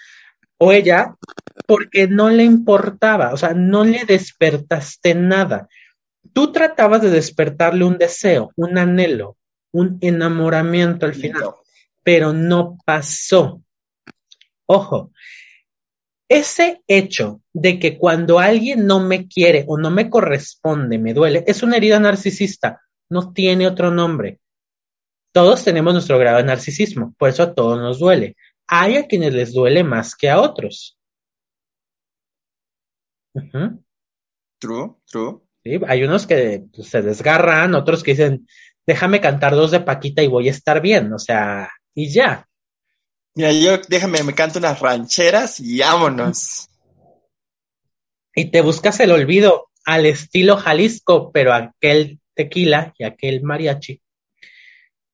[0.57, 1.15] o ella,
[1.65, 5.67] porque no le importaba, o sea, no le despertaste nada.
[6.33, 9.37] Tú tratabas de despertarle un deseo, un anhelo,
[9.71, 11.53] un enamoramiento al final
[12.07, 13.61] pero no pasó.
[14.65, 15.11] Ojo,
[16.29, 21.43] ese hecho de que cuando alguien no me quiere o no me corresponde, me duele,
[21.47, 24.39] es una herida narcisista, no tiene otro nombre.
[25.33, 28.35] Todos tenemos nuestro grado de narcisismo, por eso a todos nos duele.
[28.67, 30.97] Hay a quienes les duele más que a otros.
[34.59, 35.39] True, true.
[35.63, 38.47] Sí, hay unos que pues, se desgarran, otros que dicen,
[38.85, 42.47] déjame cantar dos de Paquita y voy a estar bien, o sea, y ya.
[43.37, 46.69] Mira, yo déjame, me canto unas rancheras y vámonos.
[48.33, 54.01] y te buscas el olvido al estilo Jalisco, pero aquel tequila y aquel mariachi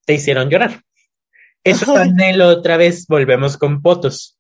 [0.06, 0.84] te hicieron llorar.
[1.66, 4.40] Eso es anhelo otra vez, volvemos con potos.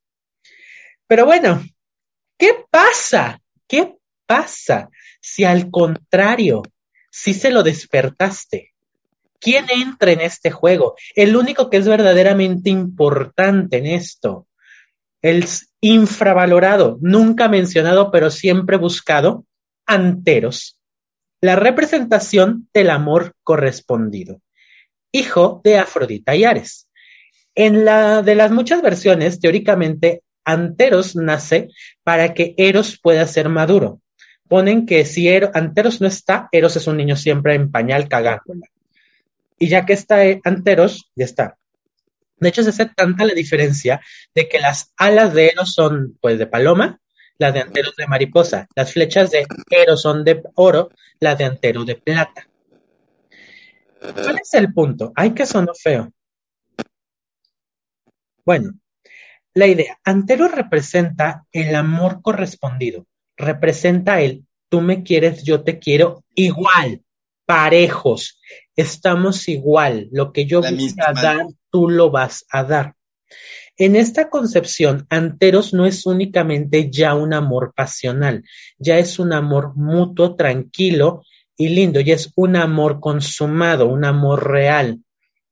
[1.05, 1.61] Pero bueno,
[2.37, 3.41] ¿qué pasa?
[3.67, 6.63] ¿Qué pasa si al contrario,
[7.11, 8.72] si se lo despertaste?
[9.43, 10.95] ¿Quién entra en este juego?
[11.15, 14.47] El único que es verdaderamente importante en esto,
[15.21, 15.45] el
[15.81, 19.45] infravalorado, nunca mencionado, pero siempre buscado,
[19.85, 20.79] Anteros,
[21.41, 24.39] la representación del amor correspondido,
[25.11, 26.87] hijo de Afrodita y Ares.
[27.55, 31.69] En la de las muchas versiones, teóricamente, Anteros nace
[32.03, 33.99] para que Eros pueda ser maduro.
[34.47, 38.67] Ponen que si Ero- Anteros no está, Eros es un niño siempre en pañal cagándola.
[39.63, 41.57] Y ya que está eh, Anteros, ya está.
[42.35, 44.01] De hecho, se hace tanta la diferencia
[44.35, 46.99] de que las alas de Eros son pues de paloma,
[47.37, 50.89] las de Anteros de mariposa, las flechas de Eros son de oro,
[51.21, 52.49] las de Antero de plata.
[54.01, 55.13] ¿Cuál es el punto?
[55.15, 56.11] Ay, que sonó feo.
[58.43, 58.73] Bueno,
[59.53, 63.07] la idea, Antero representa el amor correspondido,
[63.37, 67.01] representa el tú me quieres, yo te quiero igual,
[67.45, 68.39] parejos,
[68.75, 71.05] estamos igual, lo que yo La voy misma.
[71.07, 72.95] a dar, tú lo vas a dar.
[73.77, 78.43] En esta concepción, Anteros no es únicamente ya un amor pasional,
[78.77, 81.23] ya es un amor mutuo, tranquilo
[81.57, 84.99] y lindo, y es un amor consumado, un amor real.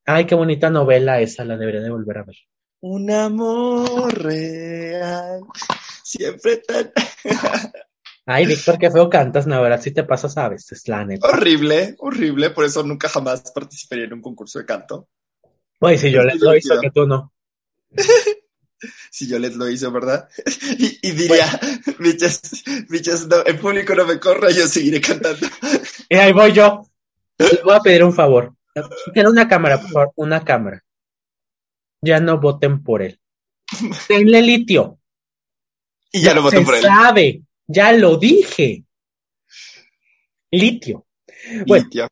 [0.04, 2.36] Ay, qué bonita novela esa, la debería de volver a ver.
[2.80, 5.40] Un amor real,
[6.04, 6.92] siempre tan
[8.26, 11.26] Ay, Víctor, qué feo cantas, no, verdad, si te pasas a veces, la neta.
[11.28, 15.08] horrible, horrible, por eso nunca jamás participaría en un concurso de canto.
[15.78, 16.80] Pues si yo Es les lo divertido.
[16.80, 17.32] que tú no.
[19.12, 20.28] Si yo les lo hice, ¿verdad?
[20.76, 21.46] Y, y diría,
[22.00, 22.40] bichas,
[22.88, 25.46] bichas, no, el público no me corra, yo seguiré cantando.
[26.08, 26.82] Y ahí voy yo.
[27.38, 28.54] Les voy a pedir un favor.
[29.12, 30.82] Quiero una cámara, por favor, una cámara.
[32.00, 33.20] Ya no voten por él.
[34.08, 34.98] Denle litio.
[36.10, 36.82] Y ya lo voté Se por él.
[36.82, 37.42] sabe,
[37.72, 38.84] ya lo dije.
[40.50, 41.06] Litio.
[41.66, 42.08] Bueno, Litia.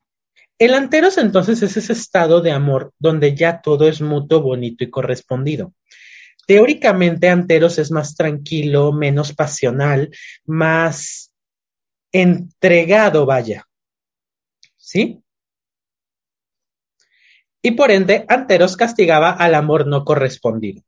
[0.58, 4.90] el anteros entonces es ese estado de amor donde ya todo es mutuo, bonito y
[4.90, 5.74] correspondido.
[6.46, 10.10] Teóricamente, Anteros es más tranquilo, menos pasional,
[10.46, 11.32] más
[12.10, 13.68] entregado, vaya.
[14.76, 15.22] ¿Sí?
[17.62, 20.82] Y por ende, Anteros castigaba al amor no correspondido.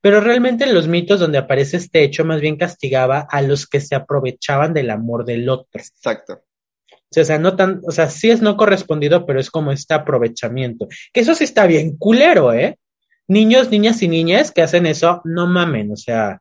[0.00, 3.80] Pero realmente en los mitos donde aparece este hecho, más bien castigaba a los que
[3.80, 5.68] se aprovechaban del amor del otro.
[5.72, 6.42] Exacto.
[7.18, 10.86] O sea, no tan, o sea, sí es no correspondido, pero es como este aprovechamiento.
[11.12, 12.78] Que eso sí está bien culero, ¿eh?
[13.28, 16.40] Niños, niñas y niñas que hacen eso, no mamen, o sea,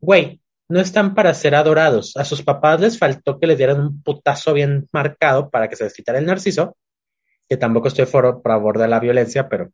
[0.00, 2.16] güey, no están para ser adorados.
[2.16, 5.84] A sus papás les faltó que les dieran un putazo bien marcado para que se
[5.84, 6.76] les quitara el narciso,
[7.48, 9.70] que tampoco estoy for- a favor de la violencia, pero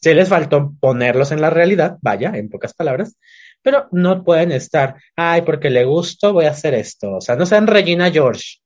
[0.00, 3.16] sí les faltó ponerlos en la realidad, vaya, en pocas palabras,
[3.62, 7.16] pero no pueden estar, ay, porque le gusto, voy a hacer esto.
[7.16, 8.58] O sea, no sean Regina George.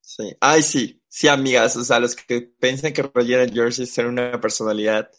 [0.00, 0.34] Sí.
[0.40, 0.96] Ay, sí.
[1.08, 1.76] Sí, amigas.
[1.76, 5.10] O sea, los que piensan que Regina George es ser una personalidad.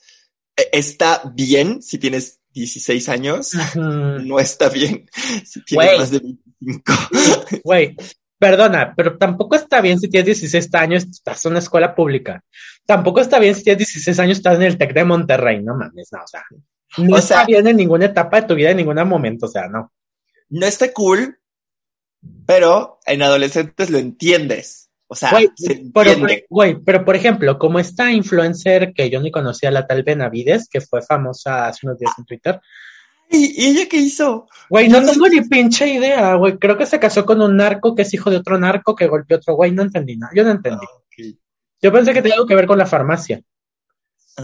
[0.58, 3.52] eh, Está bien si tienes 16 años.
[3.76, 5.08] No está bien
[5.46, 6.94] si tienes más de 25.
[7.64, 7.96] Güey,
[8.42, 12.44] perdona, pero tampoco está bien si tienes 16 años, estás en una escuela pública.
[12.88, 16.10] Tampoco está bien si tienes 16 años, estás en el TEC de Monterrey, no mames,
[16.12, 16.42] no, o sea,
[16.98, 19.50] no O está sea- bien en ninguna etapa de tu vida, en ningún momento, o
[19.50, 19.94] sea, no.
[20.50, 21.38] No está cool,
[22.48, 24.90] pero en adolescentes lo entiendes.
[25.08, 26.46] O sea, Güey, se pero, entiende.
[26.50, 30.82] güey, pero por ejemplo, como esta influencer que yo ni conocía, la tal Benavides, que
[30.82, 32.60] fue famosa hace unos días en Twitter,
[33.32, 34.48] ¿Y, ella qué hizo?
[34.70, 38.04] güey, no tengo ni pinche idea, güey, creo que se casó con un narco que
[38.04, 40.52] es hijo de otro narco que golpeó a otro güey, no entendí nada, yo no
[40.52, 40.86] entendí.
[40.86, 41.38] Ok.
[41.82, 43.42] Yo pensé que tenía algo que ver con la farmacia.
[44.38, 44.44] Ah,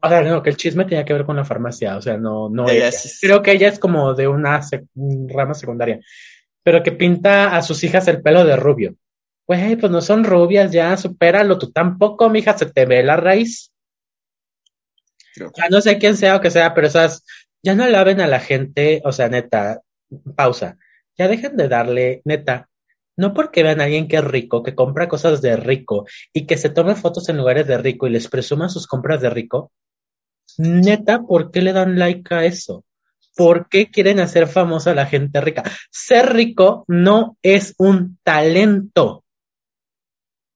[0.00, 2.48] O sea, no, que el chisme tenía que ver con la farmacia, o sea, no,
[2.48, 2.90] no ella.
[2.92, 3.26] sí.
[3.26, 4.88] Creo que ella es como de una sec-
[5.28, 6.00] rama secundaria,
[6.62, 8.94] pero que pinta a sus hijas el pelo de rubio.
[9.46, 13.72] Güey, pues no son rubias, ya, supéralo, tú tampoco, mija, se te ve la raíz.
[15.34, 15.52] Creo.
[15.56, 17.24] Ya no sé quién sea o que sea, pero esas,
[17.62, 19.82] ya no laven a la gente, o sea, neta,
[20.36, 20.78] pausa,
[21.16, 22.68] ya dejen de darle, neta,
[23.16, 26.56] no porque vean a alguien que es rico, que compra cosas de rico y que
[26.56, 29.72] se tome fotos en lugares de rico y les presuma sus compras de rico,
[30.56, 32.84] neta, ¿por qué le dan like a eso?
[33.36, 35.64] ¿Por qué quieren hacer famosa a la gente rica?
[35.90, 39.24] Ser rico no es un talento.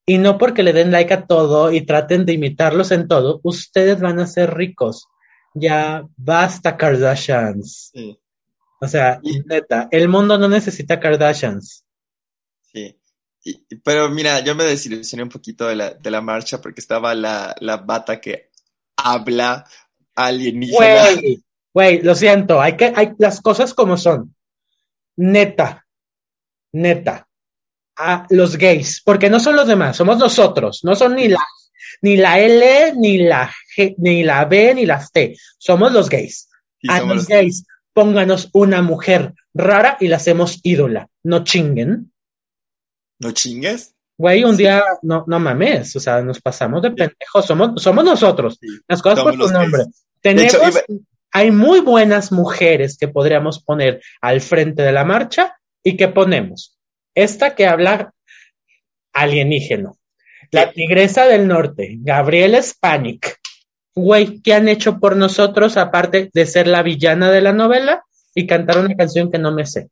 [0.05, 4.01] Y no porque le den like a todo y traten de imitarlos en todo, ustedes
[4.01, 5.07] van a ser ricos.
[5.55, 7.91] Ya basta Kardashians.
[7.93, 8.19] Sí,
[8.81, 11.85] O sea, Y- neta, el mundo no necesita Kardashians.
[12.73, 12.99] sí.
[13.45, 17.13] Y- pero mira, yo me desilusioné un poquito de la, de la marcha porque estaba
[17.13, 18.51] la, la bata que
[18.97, 19.67] habla
[20.15, 21.11] alienígena.
[21.13, 21.43] Güey,
[21.75, 24.35] güey, lo siento, hay que, hay las cosas como son.
[25.17, 25.85] Neta,
[26.73, 27.29] neta.
[27.97, 31.45] A los gays, porque no son los demás, somos nosotros, no son ni la,
[32.01, 36.49] ni la L, ni la G, ni la B, ni las T, somos los gays.
[36.89, 42.12] A los gays, pónganos una mujer rara y la hacemos ídola, no chinguen.
[43.18, 43.95] ¿No chingues?
[44.18, 44.62] Güey, un Sí.
[44.64, 49.01] día, no, no mames, o sea, nos pasamos de pendejos, somos, somos nosotros, Sí, las
[49.03, 49.85] cosas por su nombre.
[49.85, 50.05] gays.
[50.20, 50.85] Tenemos, hecho,
[51.33, 56.77] hay muy buenas mujeres que podríamos poner al frente de la marcha y que ponemos
[57.14, 58.12] esta que habla
[59.12, 59.99] alienígeno,
[60.51, 63.39] la tigresa del norte, Gabriela Spanik.
[63.95, 68.47] Güey, ¿qué han hecho por nosotros aparte de ser la villana de la novela y
[68.47, 69.90] cantar una canción que no me sé?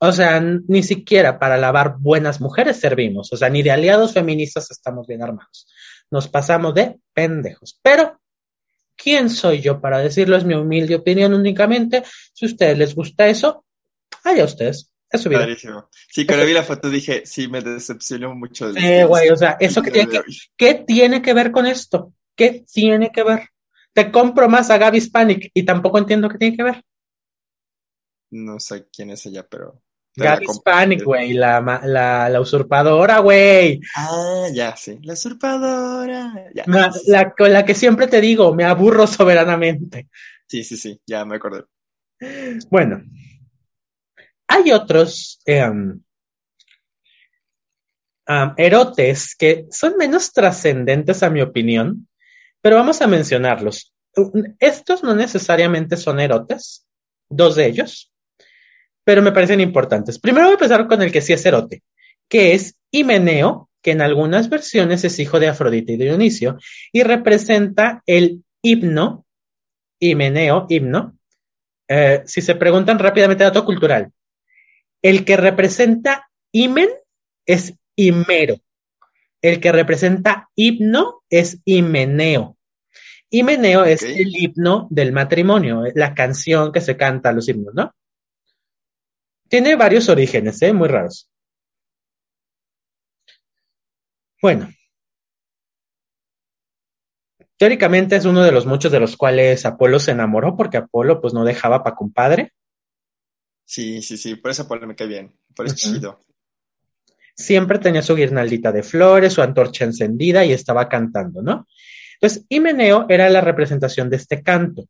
[0.00, 3.32] O sea, ni siquiera para lavar buenas mujeres servimos.
[3.32, 5.66] O sea, ni de aliados feministas estamos bien armados.
[6.10, 7.78] Nos pasamos de pendejos.
[7.82, 8.20] Pero,
[8.96, 10.36] ¿quién soy yo para decirlo?
[10.36, 12.04] Es mi humilde opinión únicamente.
[12.32, 13.64] Si a ustedes les gusta eso,
[14.24, 14.90] allá ustedes.
[15.10, 15.40] Es su vida.
[15.40, 15.88] Padrísimo.
[16.10, 18.72] Sí, cuando vi la foto dije, sí, me decepcionó mucho.
[18.72, 20.06] de Eh, güey, o sea, eso que que.
[20.56, 22.12] ¿qué tiene que ver con esto?
[22.36, 23.48] ¿Qué tiene que ver?
[23.94, 26.84] Te compro más a Gaby Hispanic y tampoco entiendo qué tiene que ver.
[28.30, 29.80] No sé quién es ella, pero
[30.14, 30.44] Gaby.
[30.44, 33.80] Hispanic, güey, la, la, la usurpadora, güey.
[33.96, 34.98] Ah, ya, sí.
[35.02, 36.50] La usurpadora.
[36.54, 36.64] Ya.
[36.66, 40.08] La, la- con la que siempre te digo, me aburro soberanamente.
[40.46, 41.64] Sí, sí, sí, ya me acordé.
[42.70, 43.02] Bueno,
[44.48, 46.00] hay otros em,
[48.56, 52.08] erotes que son menos trascendentes a mi opinión,
[52.60, 53.94] pero vamos a mencionarlos.
[54.58, 56.86] Estos no necesariamente son erotes,
[57.28, 58.12] dos de ellos,
[59.04, 60.18] pero me parecen importantes.
[60.18, 61.82] Primero voy a empezar con el que sí es erote,
[62.28, 66.58] que es Himeneo, que en algunas versiones es hijo de Afrodita y Dionisio,
[66.92, 69.24] y representa el himno,
[70.00, 71.16] Himeneo, himno,
[71.86, 74.12] eh, si se preguntan rápidamente dato cultural,
[75.02, 76.88] el que representa himen
[77.46, 78.56] es himero.
[79.40, 82.56] El que representa himno es himeneo.
[83.30, 87.94] Himeneo es el himno del matrimonio, la canción que se canta a los himnos, ¿no?
[89.48, 90.72] Tiene varios orígenes, ¿eh?
[90.72, 91.30] Muy raros.
[94.40, 94.68] Bueno.
[97.56, 101.34] Teóricamente es uno de los muchos de los cuales Apolo se enamoró, porque Apolo pues
[101.34, 102.52] no dejaba pa' compadre.
[103.68, 105.34] Sí, sí, sí, por esa me cae bien.
[105.54, 106.20] Por eso chido.
[107.34, 111.68] siempre tenía su guirnaldita de flores, su antorcha encendida y estaba cantando, ¿no?
[112.14, 114.86] Entonces, Himeneo era la representación de este canto,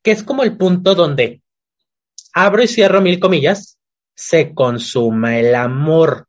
[0.00, 1.42] que es como el punto donde,
[2.32, 3.78] abro y cierro mil comillas,
[4.14, 6.28] se consuma el amor.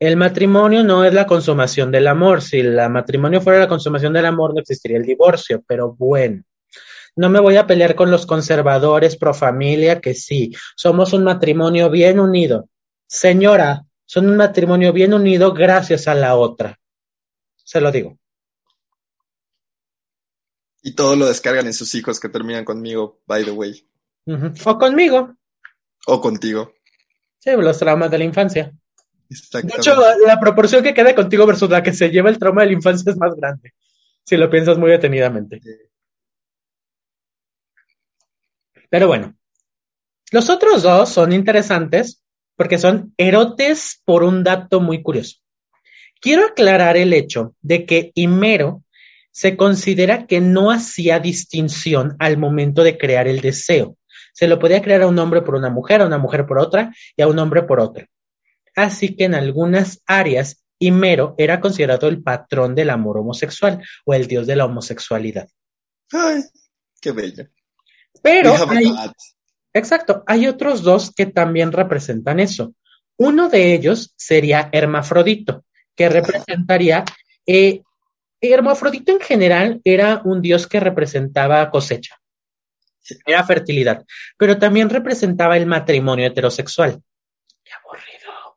[0.00, 2.42] El matrimonio no es la consumación del amor.
[2.42, 6.42] Si el matrimonio fuera la consumación del amor, no existiría el divorcio, pero bueno.
[7.16, 11.90] No me voy a pelear con los conservadores pro familia, que sí, somos un matrimonio
[11.90, 12.68] bien unido.
[13.06, 16.78] Señora, son un matrimonio bien unido gracias a la otra.
[17.56, 18.18] Se lo digo.
[20.82, 23.88] Y todo lo descargan en sus hijos que terminan conmigo, by the way.
[24.64, 25.34] O conmigo.
[26.06, 26.74] O contigo.
[27.38, 28.72] Sí, los traumas de la infancia.
[29.28, 29.96] De hecho,
[30.26, 33.10] la proporción que queda contigo versus la que se lleva el trauma de la infancia
[33.10, 33.72] es más grande.
[34.24, 35.60] Si lo piensas muy detenidamente.
[38.94, 39.34] Pero bueno.
[40.30, 42.22] Los otros dos son interesantes
[42.54, 45.38] porque son erotes por un dato muy curioso.
[46.20, 48.84] Quiero aclarar el hecho de que Himero
[49.32, 53.96] se considera que no hacía distinción al momento de crear el deseo.
[54.32, 56.94] Se lo podía crear a un hombre por una mujer, a una mujer por otra
[57.16, 58.06] y a un hombre por otra.
[58.76, 64.28] Así que en algunas áreas, Himero era considerado el patrón del amor homosexual o el
[64.28, 65.48] dios de la homosexualidad.
[66.12, 66.44] Ay,
[67.00, 67.48] qué bello.
[68.24, 68.90] Pero hay,
[69.74, 72.72] exacto, hay otros dos que también representan eso.
[73.18, 77.04] Uno de ellos sería Hermafrodito, que representaría,
[77.46, 77.82] eh,
[78.40, 82.16] Hermafrodito en general era un dios que representaba cosecha,
[83.26, 84.06] era fertilidad,
[84.38, 87.02] pero también representaba el matrimonio heterosexual.
[87.62, 88.56] Qué aburrido.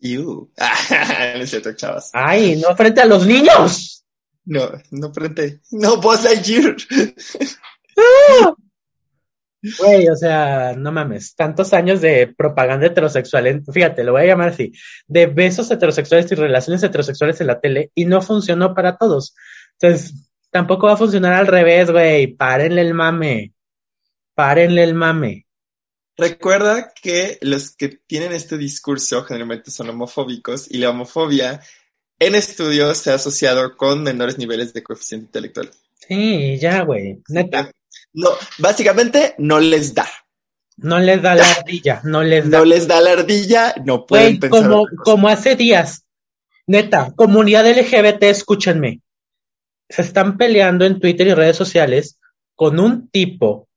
[0.00, 0.52] Iu.
[0.58, 2.10] Ah, no es cierto, chavas.
[2.12, 4.04] Ay, no frente a los niños.
[4.44, 5.60] No, no frente.
[5.70, 6.74] No, Buzz Lightyear.
[9.78, 14.48] Güey, o sea, no mames, tantos años de propaganda heterosexual, fíjate, lo voy a llamar
[14.48, 14.72] así,
[15.06, 19.34] de besos heterosexuales y relaciones heterosexuales en la tele y no funcionó para todos.
[19.78, 20.14] Entonces,
[20.50, 23.52] tampoco va a funcionar al revés, güey, párenle el mame,
[24.34, 25.46] párenle el mame.
[26.16, 31.60] Recuerda que los que tienen este discurso generalmente son homofóbicos y la homofobia
[32.18, 35.70] en estudios se ha asociado con menores niveles de coeficiente intelectual.
[36.10, 37.70] Sí, ya, güey, neta,
[38.12, 40.08] No, básicamente no les da.
[40.76, 42.58] no les da la ardilla, no les da.
[42.58, 44.62] No les da la ardilla, no pueden pensar.
[44.62, 46.04] como, como hace días,
[46.66, 49.00] neta, comunidad LGBT, escúchenme,
[49.88, 52.18] se están peleando en Twitter y redes sociales
[52.56, 53.68] con un tipo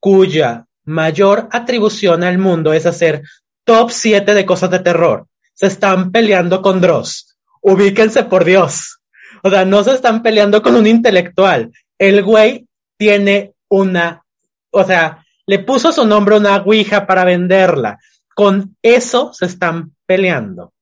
[0.00, 3.22] cuya mayor atribución al mundo es hacer
[3.64, 5.26] top 7 de cosas de terror.
[5.52, 7.36] Se están peleando con Dross.
[7.60, 8.97] Ubíquense por Dios.
[9.42, 11.72] O sea, no se están peleando con un intelectual.
[11.98, 12.66] El güey
[12.96, 14.24] tiene una,
[14.70, 17.98] o sea, le puso su nombre a una ouija para venderla.
[18.34, 20.72] Con eso se están peleando.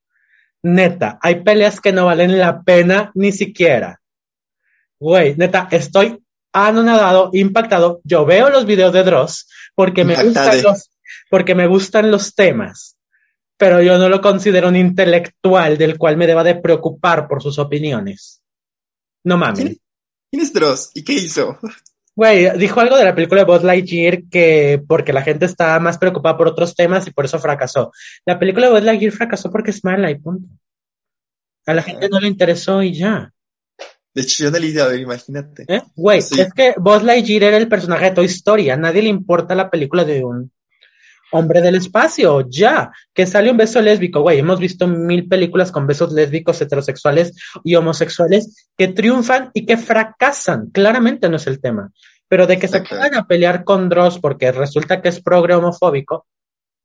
[0.63, 4.01] Neta, hay peleas que no valen la pena ni siquiera.
[4.99, 6.19] Güey, neta, estoy
[6.53, 8.01] anonadado, impactado.
[8.03, 10.91] Yo veo los videos de Dross porque me gustan los,
[11.31, 12.97] porque me gustan los temas,
[13.57, 17.59] pero yo no lo considero un intelectual del cual me deba de preocupar por sus
[17.59, 18.43] opiniones.
[19.27, 19.59] No mames.
[19.59, 19.77] ¿Quién,
[20.31, 20.91] quién es Dross?
[20.95, 21.59] ¿Y qué hizo?
[22.15, 25.99] Güey, dijo algo de la película de Buzz Lightyear que porque la gente está más
[25.99, 27.93] preocupada por otros temas y por eso fracasó.
[28.25, 30.49] La película de Buzz Lightyear fracasó porque es mala y punto.
[31.67, 33.33] A la gente no le interesó y ya.
[34.15, 35.65] De hecho, yo no le he ido a ver, imagínate.
[35.69, 35.83] ¿Eh?
[35.95, 36.41] Güey, Sí.
[36.41, 38.71] es que Buzz Lightyear era el personaje de Toy Story.
[38.71, 40.51] A nadie le importa la película de un,
[41.33, 45.87] Hombre del espacio, ya, que sale un beso lésbico, güey, hemos visto mil películas con
[45.87, 47.33] besos lésbicos, heterosexuales
[47.65, 51.91] y homosexuales que triunfan y que fracasan, claramente no es el tema,
[52.29, 56.27] pero de que se pongan a pelear con Dross porque resulta que es progre homofóbico,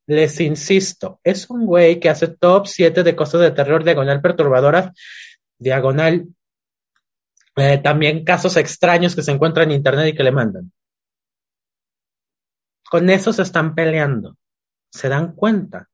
[0.07, 4.91] les insisto, es un güey que hace top 7 de cosas de terror, diagonal perturbadoras,
[5.59, 6.25] diagonal,
[7.55, 10.71] eh, también casos extraños que se encuentran en internet y que le mandan.
[12.91, 14.35] Con eso se están peleando.
[14.91, 15.89] ¿Se dan cuenta?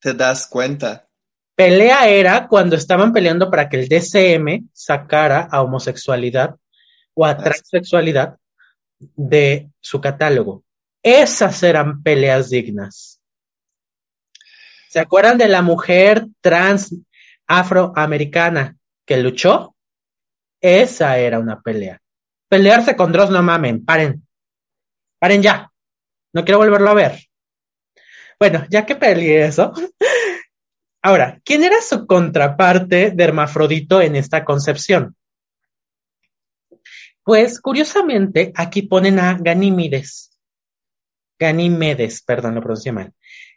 [0.00, 1.06] Te das cuenta.
[1.54, 6.56] Pelea era cuando estaban peleando para que el DCM sacara a homosexualidad
[7.12, 8.38] o a transexualidad
[8.98, 10.64] de su catálogo.
[11.02, 13.20] Esas eran peleas dignas.
[14.88, 16.96] ¿Se acuerdan de la mujer trans
[17.46, 19.76] afroamericana que luchó?
[20.58, 22.00] Esa era una pelea.
[22.48, 24.24] Pelearse con Dross, no mamen, paren.
[25.18, 25.70] Paren ya.
[26.32, 27.28] No quiero volverlo a ver.
[28.38, 29.72] Bueno, ya que peleé eso.
[31.02, 35.16] Ahora, ¿quién era su contraparte de Hermafrodito en esta concepción?
[37.22, 40.38] Pues, curiosamente, aquí ponen a Ganímides.
[41.38, 43.12] Ganímedes, perdón, lo pronuncié mal.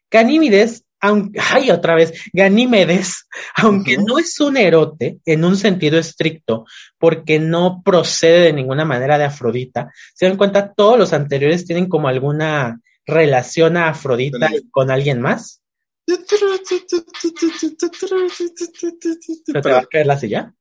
[0.09, 6.65] Ganímides, aunque, ay, otra vez, Ganímedes, aunque no es un erote en un sentido estricto,
[6.97, 11.89] porque no procede de ninguna manera de Afrodita, se dan cuenta, todos los anteriores tienen
[11.89, 15.61] como alguna relación a Afrodita Con alguien más.
[16.05, 16.17] ¿Se
[19.61, 20.53] te va a caer la silla?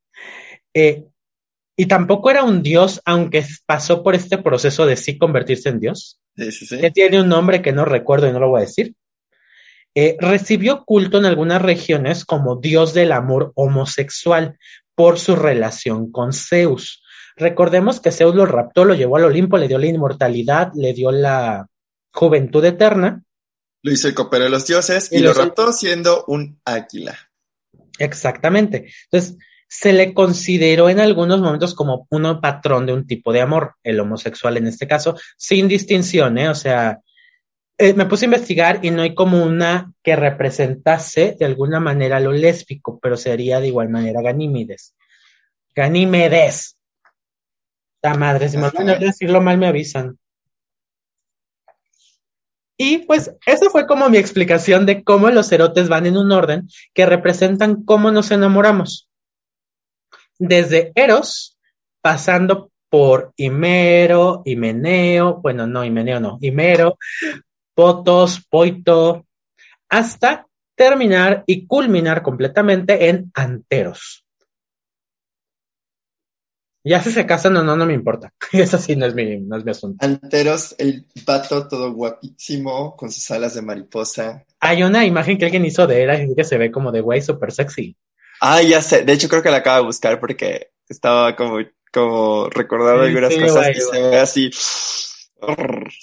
[0.73, 1.05] Eh,
[1.77, 6.21] y tampoco era un dios, aunque pasó por este proceso de sí convertirse en dios
[6.37, 6.79] Sí, sí, sí.
[6.79, 8.95] que tiene un nombre que no recuerdo y no lo voy a decir.
[9.95, 14.59] Eh, recibió culto en algunas regiones como dios del amor homosexual
[14.95, 17.03] por su relación con Zeus.
[17.37, 21.11] Recordemos que Zeus lo raptó, lo llevó al Olimpo, le dio la inmortalidad, le dio
[21.11, 21.67] la
[22.13, 23.23] juventud eterna.
[23.83, 27.19] Lo hizo el copero de los dioses Y y, lo raptó siendo un águila.
[27.99, 28.93] Exactamente.
[29.11, 29.39] Entonces,
[29.69, 34.01] se le consideró en algunos momentos como un patrón de un tipo de amor, el
[34.01, 36.49] homosexual en este caso, sin distinción, ¿eh?
[36.49, 37.01] O sea,
[37.81, 42.21] eh, me puse a investigar y no hay como una que representase de alguna manera
[42.21, 44.95] lo lésbico, pero sería de igual manera Ganímedes.
[45.75, 46.77] Ganímedes.
[48.03, 50.19] La madre, si me van a decirlo mal, me avisan.
[52.77, 56.69] Y pues esa fue como mi explicación de cómo los erotes van en un orden
[56.93, 59.09] que representan cómo nos enamoramos.
[60.39, 61.59] Desde Eros,
[62.03, 66.99] pasando por Himero, Himeneo, bueno, no, Himeneo no, Himero,
[67.81, 69.25] Potos, Poito,
[69.89, 74.27] hasta terminar y culminar completamente en Anteros.
[76.85, 78.35] Ya si se casan o no, no me importa.
[78.53, 80.05] Eso sí no es mi, no es mi asunto.
[80.05, 84.45] Anteros, el vato todo guapísimo, con sus alas de mariposa.
[84.61, 87.51] Hay una imagen que alguien hizo de él que se ve como de güey súper
[87.51, 87.97] sexy.
[88.43, 89.07] Ah, ya sé.
[89.07, 91.61] De hecho, creo que la acabo de buscar porque estaba como,
[91.91, 94.51] como recordando Sí, algunas sí, cosas güey, y se ve así.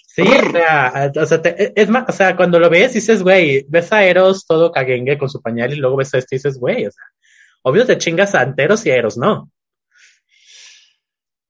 [0.08, 3.66] Sí, o sea, o sea, te- es más, o sea, cuando lo ves dices, güey,
[3.70, 6.58] ves a Eros todo caguengue con su pañal y luego ves a este y dices,
[6.60, 7.04] güey, o sea,
[7.64, 9.52] obvio te chingas a Anteros y a Eros, ¿no?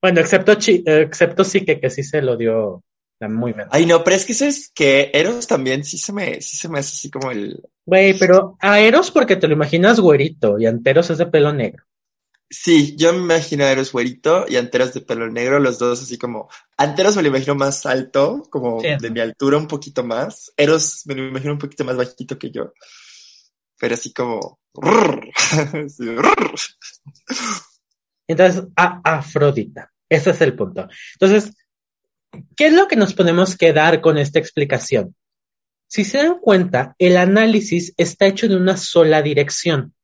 [0.00, 2.84] Bueno, excepto, Chi- excepto sí que, que sí se lo dio
[3.20, 3.66] la muy bien.
[3.70, 6.78] Ay, no, pero es que sabes que Eros también sí se me, sí se me
[6.78, 7.60] hace así como el.
[7.84, 11.82] Güey, pero a Eros porque te lo imaginas güerito y Anteros es de pelo negro.
[12.50, 16.16] Sí, yo me imagino a Eros güerito y Anteros de pelo negro, los dos así
[16.16, 16.48] como.
[16.78, 18.88] Anteros me lo imagino más alto, como Sí.
[19.00, 20.52] de mi altura un poquito más.
[20.56, 22.72] Eros me lo imagino un poquito más bajito que yo.
[23.78, 24.58] Pero así como.
[28.28, 29.92] Entonces, a Afrodita.
[30.08, 30.88] Ese es el punto.
[31.20, 31.54] Entonces,
[32.56, 35.14] ¿qué es lo que nos podemos quedar con esta explicación?
[35.86, 39.94] Si se dan cuenta, el análisis está hecho en una sola dirección.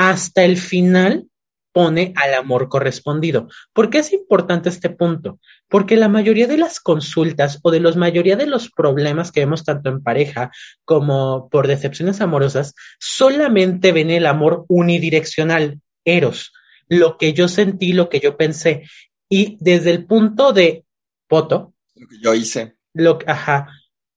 [0.00, 1.26] Hasta el final
[1.72, 3.48] pone al amor correspondido.
[3.72, 5.40] ¿Por qué es importante este punto?
[5.68, 9.64] Porque la mayoría de las consultas o de la mayoría de los problemas que vemos
[9.64, 10.52] tanto en pareja
[10.84, 16.52] como por decepciones amorosas, solamente ven el amor unidireccional, eros,
[16.88, 18.84] lo que yo sentí, lo que yo pensé.
[19.28, 20.84] Y desde el punto de
[21.26, 22.76] Poto, Lo que yo hice.
[22.94, 23.66] lo, ajá,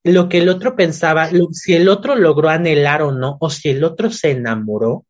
[0.03, 3.69] lo que el otro pensaba, lo- si el otro logró anhelar o no, o si
[3.69, 5.05] el otro se enamoró,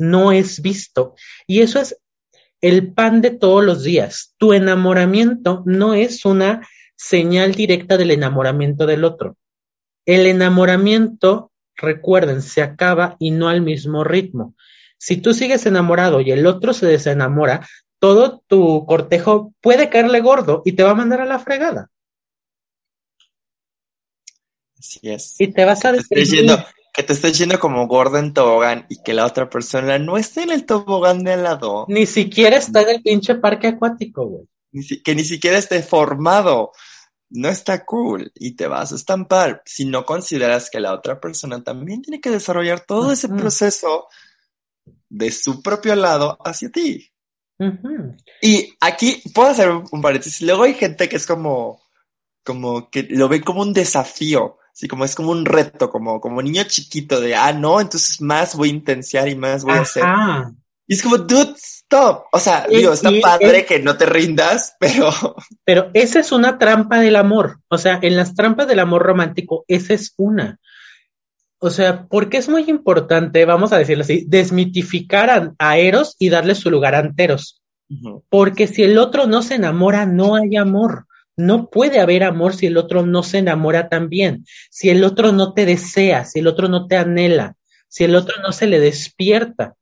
[0.00, 1.14] no es visto.
[1.46, 1.96] Y eso es
[2.60, 4.34] el pan de todos los días.
[4.38, 9.36] Tu enamoramiento no es una señal directa del enamoramiento del otro.
[10.06, 14.54] El enamoramiento, recuerden, se acaba y no al mismo ritmo.
[14.98, 17.66] Si tú sigues enamorado y el otro se desenamora,
[17.98, 21.90] todo tu cortejo puede caerle gordo y te va a mandar a la fregada.
[24.78, 25.36] Así es.
[25.38, 26.50] Y te vas a deprimir.
[26.92, 30.42] Que te estés yendo como gordo en tobogán y que la otra persona no esté
[30.42, 34.44] en el tobogán de al lado, Ni siquiera está en el pinche parque acuático, güey.
[34.72, 36.72] ni si- que ni siquiera esté formado.
[37.32, 41.62] No está cool y te vas a estampar si no consideras que la otra persona
[41.62, 44.08] también tiene que desarrollar todo ese proceso
[45.08, 47.08] de su propio lado hacia ti.
[48.42, 50.40] Y aquí puedo hacer un, un paréntesis.
[50.42, 51.80] Luego hay gente que es como,
[52.44, 56.42] como que lo ve como un desafío, así como es como un reto, como, como
[56.42, 60.04] niño chiquito de, ah, no, entonces más voy a intensiar y más voy a hacer.
[60.86, 62.24] Y es como, dude, stop.
[62.32, 65.10] O sea, digo, está padre que no te rindas, pero
[65.64, 67.60] Pero esa es una trampa del amor.
[67.68, 70.58] O sea, en las trampas del amor romántico, esa es una.
[71.58, 76.30] O sea, porque es muy importante, vamos a decirlo así, desmitificar a, a Eros y
[76.30, 77.60] darle su lugar a Anteros.
[78.28, 81.06] Porque si el otro no se enamora, no hay amor.
[81.40, 84.44] No puede haber amor si el otro no se enamora también.
[84.70, 87.56] Si el otro no te desea, si el otro no te anhela,
[87.88, 89.74] si el otro no se le despierta.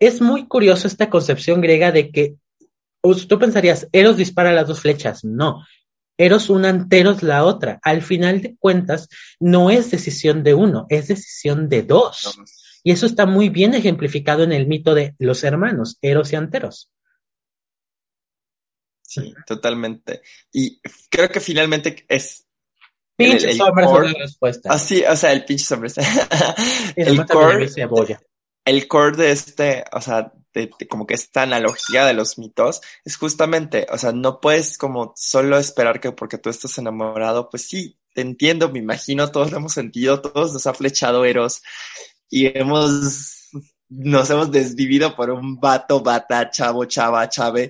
[0.00, 2.34] Es muy curioso esta concepción griega de que
[3.28, 5.24] tú pensarías, Eros dispara las dos flechas.
[5.24, 5.64] No.
[6.18, 7.78] Eros una, Anteros la otra.
[7.82, 9.08] Al final de cuentas,
[9.38, 12.36] no es decisión de uno, es decisión de dos.
[12.82, 16.90] Y eso está muy bien ejemplificado en el mito de los hermanos, Eros y Anteros.
[19.06, 20.22] Sí, totalmente.
[20.52, 20.80] Y
[21.10, 22.46] creo que finalmente es
[23.16, 24.72] El- Pinches el hombres son core- la respuesta.
[24.72, 25.90] así, o sea, el pinche hombre.
[26.96, 27.68] Y el core,
[28.64, 32.80] el core de este, o sea, de, de como que esta analogía de los mitos
[33.04, 37.68] es justamente, o sea, no puedes como solo esperar que porque tú estás enamorado, pues
[37.68, 41.62] sí, te entiendo, me imagino, todos lo hemos sentido, todos nos ha flechado Eros
[42.30, 43.48] y hemos,
[43.88, 47.68] nos hemos desvivido por un vato, bata, chavo, chava, chave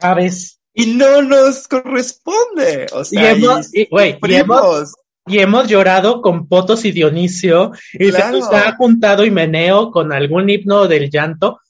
[0.00, 0.60] ¿Sabes?
[0.76, 4.94] y no nos corresponde, o Y sea, hemos, y, hemos,
[5.26, 8.24] y hemos llorado con Potos y Dionisio, y Claro.
[8.26, 11.60] se nos ha juntado y meneo con algún himno del llanto.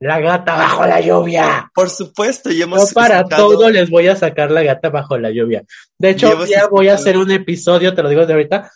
[0.00, 1.70] La gata bajo la lluvia.
[1.74, 5.16] Por supuesto, y Yo hemos para escuchado- todo les voy a sacar la gata bajo
[5.18, 5.62] la lluvia.
[5.98, 8.70] De hecho, ya voy a hacer un episodio, te lo digo de ahorita,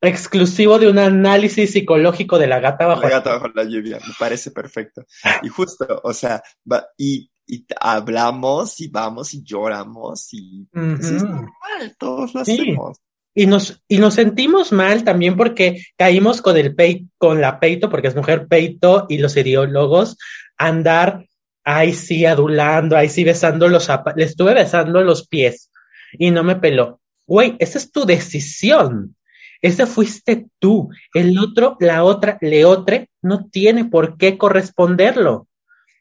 [0.00, 3.98] exclusivo de un análisis psicológico de la gata bajo La la gata bajo la lluvia,
[4.06, 5.04] me parece perfecto.
[5.42, 11.22] Y justo, o sea, va- y, y hablamos y vamos y lloramos y eso es
[11.22, 11.32] Ujú.
[11.32, 12.52] normal, todos lo Sí.
[12.60, 12.98] hacemos.
[13.34, 17.88] Y nos, y nos sentimos mal también porque caímos con el pei, con la peito,
[17.88, 20.18] porque es mujer peito, y los ideólogos,
[20.56, 21.24] andar,
[21.64, 24.18] ahí sí, adulando, ahí sí, besando los zapatos.
[24.18, 25.70] Le estuve besando los pies
[26.18, 27.00] y no me peló.
[27.26, 29.14] Güey, esa es tu decisión.
[29.60, 30.88] Esa fuiste tú.
[31.14, 35.47] El otro, la otra, leotre, no tiene por qué corresponderlo.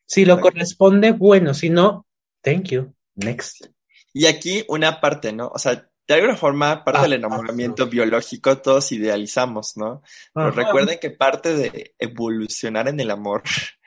[0.07, 0.51] Si lo Exacto.
[0.53, 2.07] corresponde, bueno, si no,
[2.41, 2.93] thank you.
[3.15, 3.65] Next.
[4.13, 5.49] Y aquí una parte, ¿no?
[5.53, 10.01] O sea, de alguna forma, parte del Ah, enamoramiento biológico, todos idealizamos, ¿no?
[10.33, 13.43] Pero recuerden que parte de evolucionar en el amor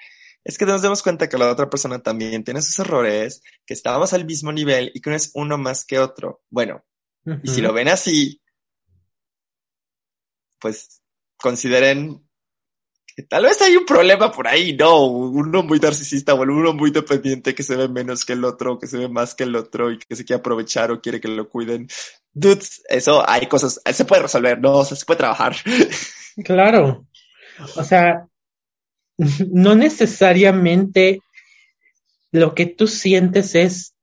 [0.44, 4.12] es que nos demos cuenta que la otra persona también tiene sus errores, que estábamos
[4.12, 6.42] al mismo nivel y que no es uno más que otro.
[6.50, 6.84] Bueno,
[7.42, 8.42] y si lo ven así,
[10.58, 11.02] pues
[11.38, 12.28] consideren
[13.22, 15.06] tal vez hay un problema por ahí, ¿no?
[15.06, 18.86] Uno muy narcisista o uno muy dependiente que se ve menos que el otro, que
[18.86, 21.48] se ve más que el otro y que se quiere aprovechar o quiere que lo
[21.48, 21.88] cuiden.
[22.32, 24.78] Dudes, eso hay cosas, se puede resolver, ¿no?
[24.78, 25.56] O sea, se puede trabajar.
[26.44, 27.06] Claro.
[27.76, 28.26] O sea,
[29.50, 31.20] no necesariamente
[32.32, 33.94] lo que tú sientes es,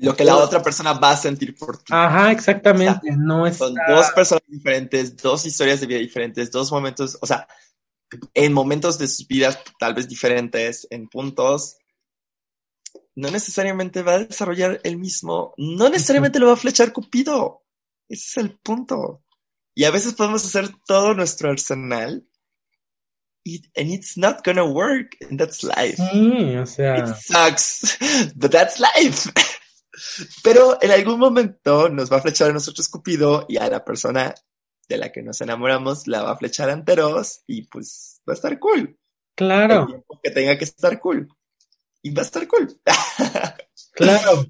[0.00, 1.92] Lo que la otra persona va a sentir por ti.
[1.92, 7.18] ajá, exactamente, no es Son dos personas diferentes, dos historias de vida diferentes, dos momentos,
[7.20, 7.46] o sea,
[8.34, 11.76] en momentos de sus vidas tal vez diferentes, en puntos,
[13.14, 17.62] no necesariamente va a desarrollar el mismo, no necesariamente lo va a flechar Cupido.
[18.08, 19.22] Ese es el punto.
[19.74, 22.26] Y a veces podemos hacer todo nuestro arsenal
[23.44, 25.96] y and it's not gonna work, and that's life.
[25.96, 27.96] Sí, o sea, It sucks,
[28.36, 29.32] but that's life.
[30.42, 34.34] Pero en algún momento nos va a flechar a nosotros Cupido y a la persona
[34.88, 38.58] de la que nos enamoramos la va a flechar Anteros y pues va a estar
[38.58, 38.80] cool.
[38.80, 38.96] El
[39.34, 41.28] claro, tiempo que tenga que estar cool.
[42.02, 42.80] Y va a estar cool.
[43.92, 44.46] claro.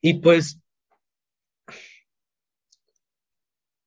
[0.00, 0.58] Y pues,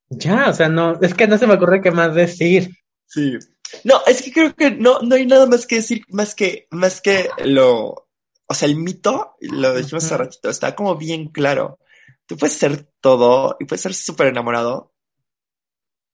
[0.09, 2.69] ya, o sea, no, es que no se me ocurre qué más decir.
[3.05, 3.37] Sí.
[3.83, 7.01] No, es que creo que no, no hay nada más que decir, más que, más
[7.01, 8.02] que lo,
[8.47, 11.79] o sea, el mito, lo dijimos hace ratito, está como bien claro.
[12.25, 14.93] Tú puedes ser todo y puedes ser súper enamorado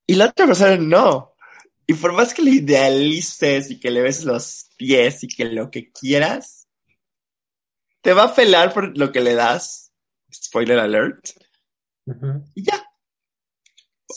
[0.09, 1.35] y la otra persona no.
[1.85, 5.69] Y por más que le idealices y que le beses los pies y que lo
[5.69, 6.67] que quieras,
[8.01, 9.91] te va a pelar por lo que le das
[10.33, 11.29] spoiler alert,
[12.55, 12.83] y ya.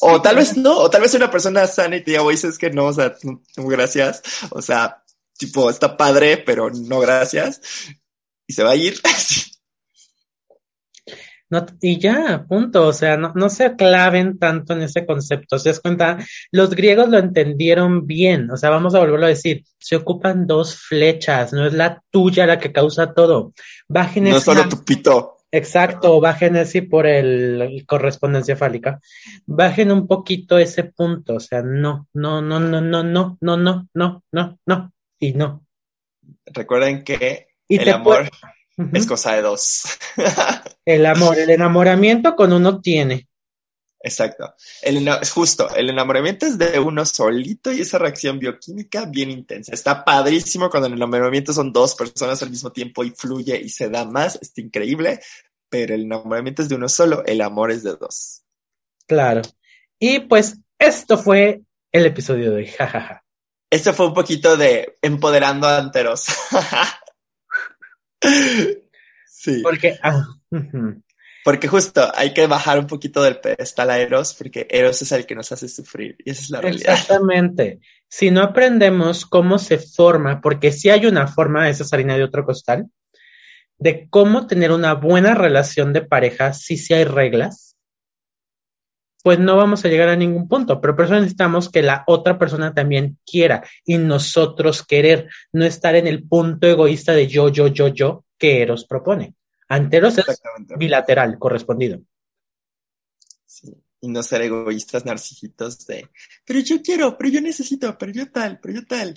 [0.00, 2.58] O tal vez no, o tal vez una persona sana y te diga, oye, es
[2.58, 4.22] que no, o sea, no, gracias.
[4.50, 5.04] O sea,
[5.36, 7.60] tipo, está padre, pero no gracias.
[8.46, 8.94] Y se va a ir.
[11.52, 12.86] No, y ya, punto.
[12.86, 15.58] O sea, no, no se claven tanto en ese concepto.
[15.58, 16.16] ¿Se das cuenta?
[16.50, 18.50] Los griegos lo entendieron bien.
[18.50, 19.62] O sea, vamos a volverlo a decir.
[19.78, 21.52] Se ocupan dos flechas.
[21.52, 23.52] No es la tuya la que causa todo.
[23.86, 25.36] Bajen no solo tu pito.
[25.50, 28.98] Exacto, bajen así por el, el correspondencia fálica.
[29.44, 31.34] Bajen un poquito ese punto.
[31.34, 34.92] O sea, no, no, no, no, no, no, no, no, no, no, no.
[35.20, 35.66] Y no.
[36.46, 38.30] Recuerden que Y el amor
[38.92, 39.84] es cosa de dos.
[40.84, 43.28] El amor, el enamoramiento con uno tiene.
[44.00, 44.52] Exacto.
[44.82, 49.72] El, es justo, el enamoramiento es de uno solito y esa reacción bioquímica bien intensa.
[49.72, 53.88] Está padrísimo cuando el enamoramiento son dos personas al mismo tiempo y fluye y se
[53.88, 54.40] da más.
[54.42, 55.20] Está increíble,
[55.68, 58.42] pero el enamoramiento es de uno solo, el amor es de dos.
[59.06, 59.42] Claro.
[60.00, 61.62] Y pues esto fue
[61.92, 62.66] el episodio de hoy.
[62.66, 63.24] jajaja.
[63.70, 66.26] Esto fue un poquito de empoderando a anteros.
[69.26, 70.24] sí, Porque, ah,
[71.44, 75.26] porque justo hay que bajar un poquito del pedestal a Eros, porque Eros es el
[75.26, 76.94] que nos hace sufrir y esa es la realidad.
[76.94, 77.80] Exactamente.
[78.08, 82.24] Si no aprendemos cómo se forma, porque si hay una forma, esa es harina de
[82.24, 82.88] otro costal,
[83.78, 87.71] de cómo tener una buena relación de pareja, si sí hay reglas,
[89.22, 90.80] pues no vamos a llegar a ningún punto.
[90.80, 95.94] Pero por eso necesitamos que la otra persona también quiera y nosotros querer, no estar
[95.94, 99.34] en el punto egoísta de yo, yo, yo, yo que Eros propone.
[99.68, 100.76] Anteros es Exactamente.
[100.76, 102.00] bilateral, correspondido.
[103.46, 103.72] Sí.
[104.00, 106.08] Y no ser egoístas, narcisitos de,
[106.44, 109.16] pero yo quiero, pero yo necesito, pero yo tal, pero yo tal.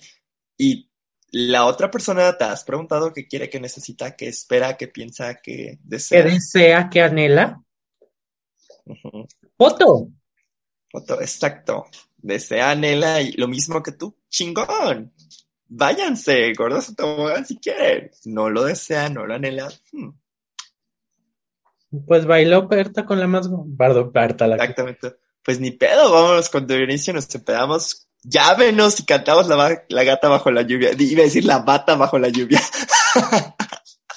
[0.57, 0.89] Y
[1.31, 5.41] la otra persona te has preguntado qué quiere, qué necesita, qué espera, qué piensa, qué
[5.41, 6.23] Que desea.
[6.23, 7.61] desea, que anhela.
[9.57, 10.09] Foto.
[10.91, 11.85] Foto, Exacto.
[12.17, 14.15] Desea, anhela y lo mismo que tú.
[14.29, 15.13] Chingón.
[15.67, 18.09] Váyanse, gordos tobogán si quieren.
[18.25, 19.69] No lo desea, no lo anhela.
[19.91, 20.09] Hmm,
[22.07, 23.47] Pues bailó Berta con la más.
[23.77, 25.15] Perdón, Berta, la exactamente.
[25.43, 28.07] Pues ni pedo, vámonos con Dionisio, nos empedamos.
[28.23, 30.91] Llávenos y cantamos la, la gata bajo la lluvia.
[30.97, 32.61] Iba a decir la bata bajo la lluvia.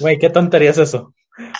[0.01, 1.13] Güey, qué tontería es eso.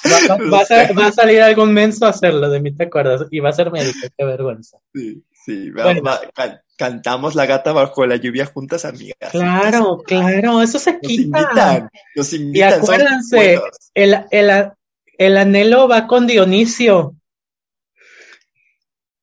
[0.07, 0.93] Va, va- No va a, sé.
[0.95, 3.71] va a salir algún menso a hacerlo, de mí te acuerdas, y va a ser
[3.71, 4.79] médico, qué vergüenza.
[4.95, 5.71] Sí, sí.
[5.71, 6.03] Bueno.
[6.35, 9.33] can- cantamos la gata bajo la lluvia juntas, amigas.
[9.33, 11.23] Claro, claro, eso se Nos quita.
[11.41, 12.71] invitan, nos invitan.
[12.73, 13.61] somos acuérdense.
[13.95, 14.71] El, el,
[15.19, 17.17] el anhelo va con Dionisio,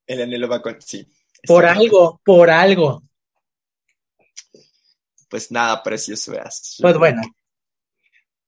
[0.08, 1.08] El anhelo va con, sí.
[1.48, 3.04] por algo, por algo.
[5.30, 6.78] Pues nada, preciosuras.
[6.82, 7.22] Pues bueno,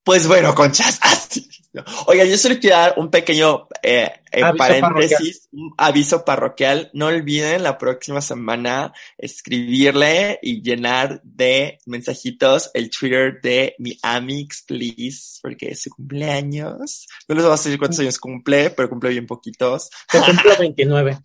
[0.04, 0.98] Pues bueno, conchas.
[1.28, 1.48] Sí.
[1.48, 1.57] No.
[2.06, 6.90] Oiga, yo solo quiero dar un pequeño eh, eh, Aviso paréntesis, un aviso parroquial.
[6.94, 14.62] No olviden la próxima semana escribirle y llenar de mensajitos el Twitter de mi Amix,
[14.66, 17.06] please, porque es su cumpleaños.
[17.28, 19.90] No les voy a decir cuántos años cumple, pero cumple bien poquitos.
[20.10, 21.18] te cumplo 29.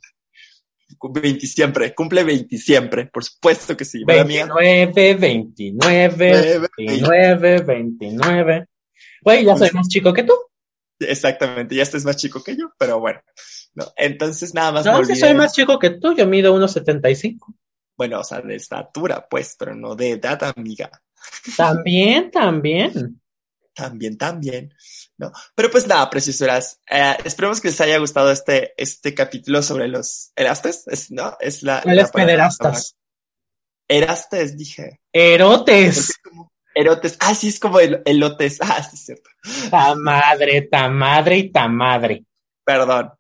[0.98, 4.04] Cumple 20 siempre, cumple 20 siempre, por supuesto que sí.
[4.06, 4.48] ¿verdad, amiga?
[4.54, 8.68] 29, 29, 29, 29.
[9.24, 10.34] Güey, ya soy más chico que tú.
[11.00, 13.22] Exactamente, ya estás más chico que yo, pero bueno.
[13.76, 17.56] No, entonces nada más no, soy más chico que tú, yo mido 1,75.
[17.98, 20.90] Bueno, o sea, de estatura, pues, pero no de edad, amiga.
[21.58, 23.22] También, también.
[23.74, 24.74] También, también.
[25.18, 25.32] ¿no?
[25.56, 26.80] Pero pues nada, preciosuras.
[26.90, 31.38] Eh, esperemos que les haya gustado este, este capítulo sobre los erastes, es, ¿no?
[31.40, 31.82] Es la.
[31.82, 32.96] ¿Cuáles pederastas?
[33.88, 35.02] Erastes, dije.
[35.12, 36.18] Erotes.
[36.24, 37.18] Como erotes.
[37.20, 38.60] Ah, sí, es como el, elotes.
[38.62, 39.30] Ah, sí, es cierto.
[39.70, 42.26] Ta madre, ta madre y ta madre.
[42.64, 43.12] Perdón.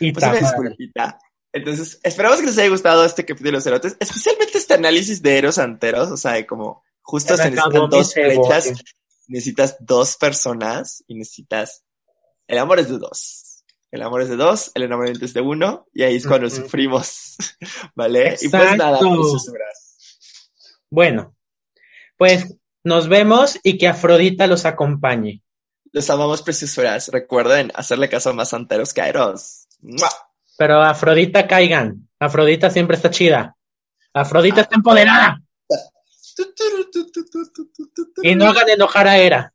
[0.00, 0.46] Y Pues ta una madre.
[0.46, 1.18] disculpita.
[1.52, 5.38] Entonces, esperamos que les haya gustado este capítulo de los erotes, especialmente este análisis de
[5.38, 8.72] eros anteros, o sea, de como justo Se necesitan dos flechas,
[9.28, 11.84] necesitas dos personas y necesitas,
[12.48, 13.62] el amor es de dos.
[13.92, 17.36] El amor es de dos, el enamoramiento es de uno, y ahí es cuando sufrimos,
[17.94, 18.36] ¿vale?
[18.40, 18.98] Y pues nada.
[20.90, 21.36] Bueno,
[22.16, 25.42] pues nos vemos y que Afrodita los acompañe.
[25.92, 27.08] Los amamos preciosuras.
[27.08, 29.66] Recuerden hacerle caso a más anteros que eros.
[29.80, 30.10] ¡Mua!
[30.56, 32.08] Pero Afrodita caigan.
[32.18, 33.56] Afrodita siempre está chida.
[34.12, 35.40] Afrodita está empoderada.
[38.22, 39.54] Y no hagan enojar a Hera.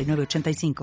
[0.05, 0.73] 906985.